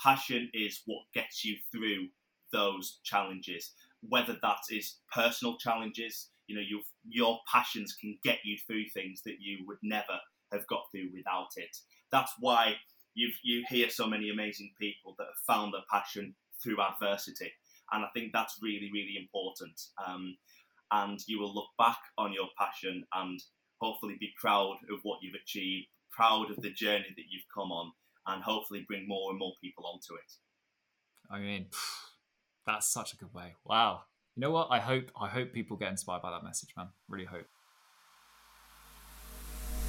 passion 0.00 0.50
is 0.52 0.82
what 0.86 1.04
gets 1.14 1.44
you 1.44 1.56
through 1.70 2.08
those 2.52 3.00
challenges. 3.04 3.72
Whether 4.08 4.36
that 4.42 4.60
is 4.70 4.96
personal 5.12 5.56
challenges, 5.56 6.28
you 6.46 6.56
know, 6.56 6.62
your 6.62 6.80
your 7.08 7.38
passions 7.50 7.94
can 7.98 8.18
get 8.22 8.38
you 8.44 8.56
through 8.66 8.84
things 8.92 9.22
that 9.22 9.36
you 9.40 9.64
would 9.66 9.78
never 9.82 10.18
have 10.52 10.66
got 10.66 10.84
through 10.90 11.10
without 11.14 11.50
it. 11.56 11.76
That's 12.12 12.32
why 12.38 12.74
you 13.14 13.30
you 13.42 13.64
hear 13.68 13.88
so 13.90 14.06
many 14.06 14.30
amazing 14.30 14.72
people 14.80 15.14
that 15.18 15.24
have 15.26 15.56
found 15.56 15.72
their 15.72 15.82
passion 15.90 16.34
through 16.62 16.80
adversity, 16.80 17.50
and 17.92 18.04
I 18.04 18.08
think 18.14 18.32
that's 18.32 18.58
really 18.62 18.90
really 18.92 19.16
important. 19.18 19.80
Um, 20.06 20.36
and 20.92 21.18
you 21.26 21.40
will 21.40 21.52
look 21.52 21.70
back 21.78 21.98
on 22.18 22.32
your 22.32 22.48
passion 22.58 23.04
and 23.14 23.40
hopefully 23.80 24.16
be 24.20 24.32
proud 24.38 24.76
of 24.92 25.00
what 25.02 25.18
you've 25.22 25.34
achieved, 25.34 25.88
proud 26.10 26.50
of 26.50 26.60
the 26.62 26.70
journey 26.70 27.12
that 27.16 27.24
you've 27.30 27.48
come 27.52 27.72
on, 27.72 27.92
and 28.26 28.42
hopefully 28.42 28.84
bring 28.86 29.06
more 29.08 29.30
and 29.30 29.38
more 29.38 29.52
people 29.60 29.86
onto 29.86 30.14
it. 30.14 30.32
I 31.30 31.38
mean, 31.38 31.66
that's 32.66 32.92
such 32.92 33.12
a 33.12 33.16
good 33.16 33.32
way. 33.34 33.54
Wow. 33.64 34.02
You 34.36 34.40
know 34.40 34.50
what? 34.50 34.68
I 34.70 34.80
hope 34.80 35.10
I 35.20 35.28
hope 35.28 35.52
people 35.52 35.76
get 35.76 35.90
inspired 35.90 36.22
by 36.22 36.30
that 36.30 36.42
message, 36.42 36.70
man. 36.76 36.88
Really 37.08 37.26
hope. 37.26 37.46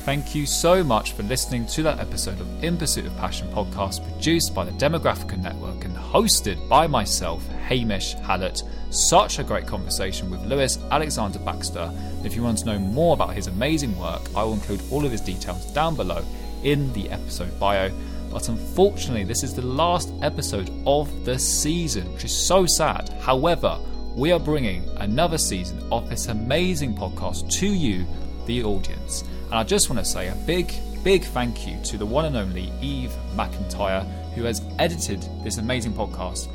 Thank 0.01 0.35
you 0.35 0.45
so 0.45 0.83
much 0.83 1.13
for 1.13 1.23
listening 1.23 1.65
to 1.67 1.81
that 1.81 1.99
episode 1.99 2.39
of 2.39 2.63
In 2.63 2.77
Pursuit 2.77 3.07
of 3.07 3.17
Passion 3.17 3.47
podcast 3.47 4.07
produced 4.11 4.53
by 4.53 4.63
the 4.63 4.71
Demographica 4.73 5.41
Network 5.41 5.83
and 5.83 5.95
hosted 5.95 6.69
by 6.69 6.85
myself, 6.85 7.47
Hamish 7.67 8.13
Hallett. 8.13 8.61
Such 8.91 9.39
a 9.39 9.43
great 9.43 9.65
conversation 9.65 10.29
with 10.29 10.45
Lewis 10.45 10.77
Alexander 10.91 11.39
Baxter. 11.39 11.91
If 12.23 12.35
you 12.35 12.43
want 12.43 12.59
to 12.59 12.65
know 12.67 12.77
more 12.77 13.15
about 13.15 13.33
his 13.33 13.47
amazing 13.47 13.97
work, 13.97 14.21
I 14.35 14.43
will 14.43 14.53
include 14.53 14.83
all 14.91 15.05
of 15.05 15.11
his 15.11 15.21
details 15.21 15.65
down 15.73 15.95
below 15.95 16.23
in 16.63 16.93
the 16.93 17.09
episode 17.09 17.59
bio. 17.59 17.91
But 18.35 18.49
unfortunately, 18.49 19.23
this 19.23 19.43
is 19.43 19.53
the 19.53 19.61
last 19.61 20.11
episode 20.21 20.69
of 20.85 21.23
the 21.23 21.39
season, 21.39 22.11
which 22.11 22.25
is 22.25 22.35
so 22.35 22.65
sad. 22.65 23.07
However, 23.21 23.79
we 24.13 24.33
are 24.33 24.39
bringing 24.41 24.83
another 24.97 25.37
season 25.37 25.81
of 25.89 26.09
this 26.09 26.27
amazing 26.27 26.95
podcast 26.95 27.49
to 27.59 27.65
you, 27.65 28.05
the 28.45 28.61
audience. 28.61 29.23
And 29.45 29.53
I 29.53 29.63
just 29.63 29.89
want 29.89 29.99
to 29.99 30.05
say 30.05 30.27
a 30.27 30.35
big, 30.45 30.73
big 31.01 31.23
thank 31.23 31.65
you 31.65 31.81
to 31.83 31.97
the 31.97 32.05
one 32.05 32.25
and 32.25 32.35
only 32.35 32.73
Eve 32.81 33.13
McIntyre, 33.35 34.03
who 34.33 34.43
has 34.43 34.61
edited 34.79 35.25
this 35.41 35.57
amazing 35.57 35.93
podcast 35.93 36.49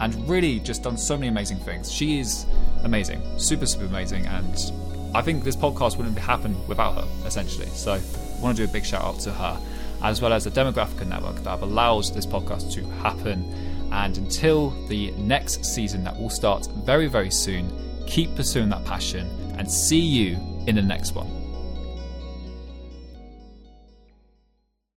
and 0.00 0.26
really 0.30 0.60
just 0.60 0.82
done 0.82 0.96
so 0.96 1.14
many 1.14 1.28
amazing 1.28 1.58
things. 1.58 1.92
She 1.92 2.20
is 2.20 2.46
amazing, 2.84 3.20
super, 3.38 3.66
super 3.66 3.84
amazing. 3.84 4.24
And 4.28 4.72
I 5.14 5.20
think 5.20 5.44
this 5.44 5.56
podcast 5.56 5.98
wouldn't 5.98 6.18
happen 6.18 6.56
without 6.66 6.94
her, 6.94 7.26
essentially. 7.26 7.66
So 7.66 7.92
I 7.92 8.40
want 8.40 8.56
to 8.56 8.64
do 8.64 8.70
a 8.70 8.72
big 8.72 8.86
shout 8.86 9.04
out 9.04 9.20
to 9.20 9.30
her 9.30 9.60
as 10.02 10.20
well 10.20 10.32
as 10.32 10.44
the 10.44 10.50
Demographica 10.50 11.06
Network 11.06 11.36
that 11.36 11.50
have 11.50 11.62
allowed 11.62 12.04
this 12.14 12.26
podcast 12.26 12.72
to 12.72 12.84
happen. 13.02 13.44
And 13.92 14.16
until 14.18 14.70
the 14.88 15.10
next 15.12 15.64
season 15.64 16.04
that 16.04 16.18
will 16.18 16.30
start 16.30 16.68
very, 16.84 17.06
very 17.06 17.30
soon, 17.30 17.70
keep 18.06 18.34
pursuing 18.34 18.68
that 18.70 18.84
passion 18.84 19.26
and 19.58 19.70
see 19.70 20.00
you 20.00 20.38
in 20.66 20.76
the 20.76 20.82
next 20.82 21.14
one. 21.14 21.37